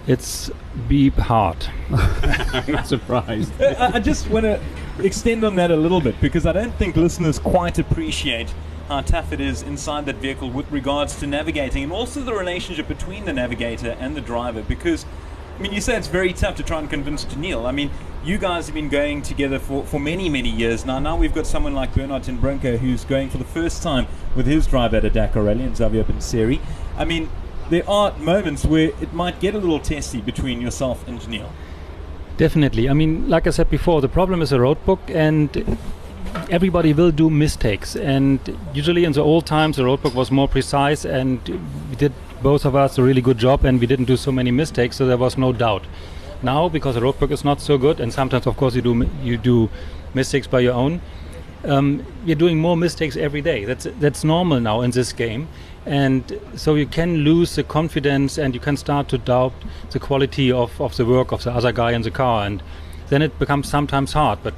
It's 0.08 0.52
beep 0.88 1.16
hard. 1.16 1.66
I'm 1.92 2.72
not 2.72 2.88
surprised. 2.88 3.54
I, 3.62 3.94
I 3.94 4.00
just 4.00 4.30
want 4.30 4.44
to 4.44 4.62
extend 5.00 5.44
on 5.46 5.56
that 5.56 5.72
a 5.72 5.76
little 5.76 6.02
bit 6.02 6.20
because 6.20 6.46
I 6.46 6.52
don't 6.52 6.74
think 6.76 6.98
listeners 6.98 7.40
quite 7.40 7.80
appreciate 7.80 8.54
how 8.92 9.00
tough 9.00 9.32
it 9.32 9.40
is 9.40 9.62
inside 9.62 10.06
that 10.06 10.18
vehicle 10.18 10.50
with 10.50 10.70
regards 10.70 11.16
to 11.18 11.26
navigating 11.26 11.84
and 11.84 11.94
also 11.94 12.22
the 12.22 12.34
relationship 12.34 12.90
between 12.90 13.24
the 13.24 13.32
navigator 13.32 13.92
and 14.02 14.18
the 14.18 14.22
driver 14.22 14.62
because 14.62 15.06
I 15.58 15.62
mean, 15.62 15.74
you 15.74 15.82
say 15.82 15.96
it's 15.96 16.08
very 16.08 16.34
tough 16.34 16.56
to 16.56 16.64
try 16.64 16.80
and 16.80 16.90
convince 16.90 17.24
Daniil. 17.24 17.68
I 17.68 17.72
mean, 17.72 17.92
you 18.24 18.38
guys 18.38 18.66
have 18.66 18.74
been 18.74 18.90
going 18.90 19.22
together 19.22 19.60
for, 19.60 19.86
for 19.86 20.00
many, 20.00 20.28
many 20.28 20.50
years 20.50 20.86
now. 20.86 20.98
Now 21.00 21.16
we've 21.16 21.36
got 21.36 21.46
someone 21.46 21.74
like 21.74 21.94
Bernhard 21.94 22.24
ten 22.24 22.40
Brinke 22.40 22.80
who's 22.80 23.06
going 23.06 23.30
for 23.30 23.38
the 23.38 23.46
first 23.46 23.84
time 23.84 24.08
with 24.36 24.48
his 24.48 24.66
drive 24.66 24.94
at 24.94 25.06
a 25.06 25.10
Dakar 25.10 25.44
rally 25.44 25.64
and 25.64 25.78
Xavier 25.78 26.04
Panseri. 26.04 26.60
I 26.98 27.06
mean, 27.06 27.30
there 27.70 27.88
are 27.88 28.18
moments 28.18 28.66
where 28.66 28.90
it 29.02 29.14
might 29.14 29.40
get 29.40 29.54
a 29.56 29.60
little 29.60 29.80
testy 29.80 30.20
between 30.20 30.62
yourself 30.62 31.08
and 31.08 31.20
Daniil. 31.20 31.52
Definitely. 32.38 32.90
I 32.90 32.94
mean, 32.94 33.30
like 33.30 33.46
I 33.46 33.52
said 33.52 33.70
before, 33.70 34.02
the 34.02 34.10
problem 34.10 34.42
is 34.42 34.52
a 34.52 34.60
road 34.60 34.84
book 34.84 35.00
and 35.10 35.78
everybody 36.52 36.94
will 36.94 37.12
do 37.12 37.30
mistakes 37.30 37.96
and 37.96 38.40
usually 38.74 39.06
in 39.06 39.14
the 39.14 39.22
old 39.22 39.46
times 39.46 39.78
the 39.78 39.84
roadbook 39.84 40.14
was 40.14 40.30
more 40.30 40.48
precise 40.48 41.06
and 41.06 41.40
we 41.90 41.96
did 41.96 42.14
both 42.42 42.66
of 42.66 42.76
us 42.76 42.98
a 42.98 43.04
really 43.04 43.22
good 43.22 43.38
job 43.38 43.64
and 43.66 43.80
we 43.80 43.88
didn't 43.88 44.06
do 44.06 44.18
so 44.18 44.32
many 44.32 44.52
mistakes, 44.52 44.98
so 44.98 45.06
there 45.06 45.18
was 45.18 45.38
no 45.38 45.54
doubt. 45.54 45.84
Now, 46.44 46.70
because 46.70 46.96
the 46.96 47.02
roadbook 47.02 47.32
is 47.32 47.46
not 47.46 47.62
so 47.62 47.78
good, 47.78 48.00
and 48.00 48.12
sometimes, 48.12 48.48
of 48.48 48.58
course, 48.58 48.76
you 48.76 48.82
do 48.82 49.08
you 49.22 49.38
do 49.38 49.70
mistakes 50.14 50.48
by 50.48 50.60
your 50.62 50.74
own. 50.74 51.02
Um, 51.64 52.04
you're 52.26 52.36
doing 52.36 52.58
more 52.58 52.76
mistakes 52.76 53.16
every 53.16 53.42
day. 53.42 53.66
That's 53.66 53.88
that's 54.00 54.24
normal 54.24 54.60
now 54.60 54.82
in 54.82 54.90
this 54.92 55.14
game, 55.14 55.48
and 55.86 56.40
so 56.56 56.74
you 56.74 56.88
can 56.88 57.18
lose 57.18 57.56
the 57.56 57.64
confidence 57.64 58.40
and 58.40 58.56
you 58.56 58.60
can 58.60 58.76
start 58.76 59.08
to 59.10 59.20
doubt 59.20 59.54
the 59.92 60.00
quality 60.00 60.52
of, 60.52 60.82
of 60.82 60.98
the 60.98 61.06
work 61.06 61.32
of 61.32 61.44
the 61.44 61.52
other 61.52 61.72
guy 61.72 61.92
in 61.92 62.02
the 62.02 62.12
car, 62.12 62.48
and 62.48 62.64
then 63.10 63.22
it 63.22 63.38
becomes 63.38 63.70
sometimes 63.70 64.14
hard. 64.14 64.40
But 64.42 64.56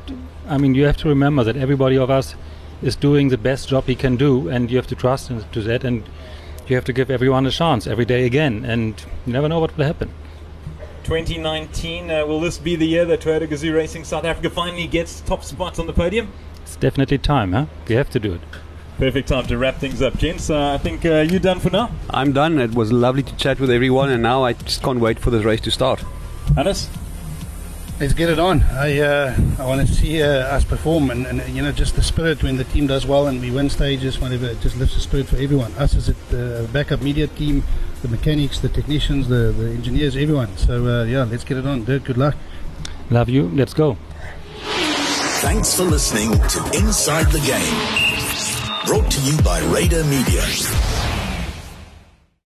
I 0.48 0.58
mean, 0.58 0.76
you 0.76 0.86
have 0.86 0.98
to 0.98 1.10
remember 1.10 1.44
that 1.44 1.56
everybody 1.56 1.98
of 1.98 2.10
us 2.10 2.36
is 2.82 2.96
doing 2.96 3.30
the 3.30 3.38
best 3.38 3.70
job 3.70 3.86
he 3.86 3.96
can 3.96 4.18
do, 4.18 4.50
and 4.50 4.70
you 4.70 4.78
have 4.78 4.88
to 4.88 4.96
trust 4.96 5.32
to 5.52 5.62
that 5.62 5.84
and 5.84 6.04
you 6.68 6.76
have 6.76 6.86
to 6.86 6.94
give 6.94 7.10
everyone 7.10 7.46
a 7.46 7.52
chance 7.52 7.88
every 7.88 8.06
day 8.06 8.26
again, 8.26 8.66
and 8.66 9.06
you 9.26 9.34
never 9.34 9.50
know 9.50 9.60
what 9.60 9.78
will 9.78 9.86
happen. 9.86 10.10
2019, 11.04 12.10
uh, 12.10 12.26
will 12.26 12.40
this 12.40 12.58
be 12.58 12.76
the 12.76 12.88
year 12.88 13.04
that 13.06 13.22
Toyota 13.22 13.48
Gazoo 13.48 13.74
Racing 13.74 14.06
South 14.06 14.24
Africa 14.24 14.50
finally 14.50 14.88
gets 14.88 15.20
top 15.22 15.44
spots 15.44 15.78
on 15.78 15.88
the 15.88 15.94
podium? 15.94 16.32
It's 16.62 16.78
definitely 16.78 17.18
time, 17.18 17.52
huh? 17.52 17.66
We 17.88 17.96
have 17.96 18.10
to 18.12 18.20
do 18.20 18.36
it. 18.36 18.42
Perfect 18.98 19.28
time 19.28 19.46
to 19.48 19.58
wrap 19.58 19.78
things 19.78 20.02
up, 20.02 20.18
gents. 20.18 20.50
Uh, 20.50 20.74
I 20.74 20.78
think 20.78 21.06
uh, 21.06 21.26
you're 21.30 21.40
done 21.40 21.60
for 21.60 21.70
now. 21.70 21.92
I'm 22.10 22.32
done. 22.32 22.60
It 22.60 22.74
was 22.74 22.92
lovely 22.94 23.24
to 23.24 23.36
chat 23.36 23.60
with 23.60 23.70
everyone, 23.70 24.10
and 24.10 24.24
now 24.24 24.44
I 24.44 24.54
just 24.54 24.82
can't 24.82 25.00
wait 25.00 25.20
for 25.20 25.32
this 25.32 25.44
race 25.44 25.62
to 25.62 25.72
start. 25.72 26.02
Hannes? 26.56 26.90
Let's 28.00 28.14
get 28.14 28.30
it 28.30 28.40
on. 28.40 28.64
I 28.64 29.00
uh, 29.00 29.36
I 29.60 29.66
want 29.66 29.88
to 29.88 29.94
see 29.94 30.22
uh, 30.22 30.28
us 30.28 30.66
perform, 30.66 31.12
and, 31.12 31.26
and, 31.26 31.56
you 31.56 31.62
know, 31.62 31.72
just 31.72 31.96
the 31.96 32.02
spirit 32.02 32.44
when 32.44 32.58
the 32.58 32.64
team 32.64 32.88
does 32.88 33.06
well 33.06 33.28
and 33.28 33.40
we 33.40 33.52
win 33.52 33.70
stages, 33.70 34.20
whatever. 34.20 34.48
It 34.48 34.60
just 34.62 34.76
lifts 34.76 34.96
the 34.96 35.02
spirit 35.02 35.28
for 35.28 35.38
everyone. 35.38 35.72
Us 35.74 35.96
as 35.96 36.10
a 36.10 36.14
uh, 36.64 36.68
backup 36.68 37.02
media 37.02 37.28
team, 37.28 37.64
the 38.02 38.08
mechanics, 38.10 38.60
the 38.60 38.70
technicians, 38.70 39.28
the, 39.30 39.54
the 39.56 39.70
engineers, 39.70 40.16
everyone. 40.18 40.58
So 40.58 40.86
uh, 40.86 41.04
yeah, 41.06 41.24
let's 41.24 41.44
get 41.44 41.58
it 41.58 41.68
on. 41.68 41.86
Dirk, 41.86 42.04
good 42.04 42.18
luck. 42.18 42.36
Love 43.10 43.30
you. 43.30 43.50
Let's 43.50 43.74
go. 43.74 43.98
Thanks 45.42 45.76
for 45.76 45.84
listening 45.84 46.32
to 46.32 46.78
Inside 46.78 47.28
the 47.32 47.40
Game. 47.46 48.88
Brought 48.88 49.12
to 49.12 49.22
you 49.22 49.38
by 49.44 49.62
Raider 49.72 50.04
Media. 50.06 50.42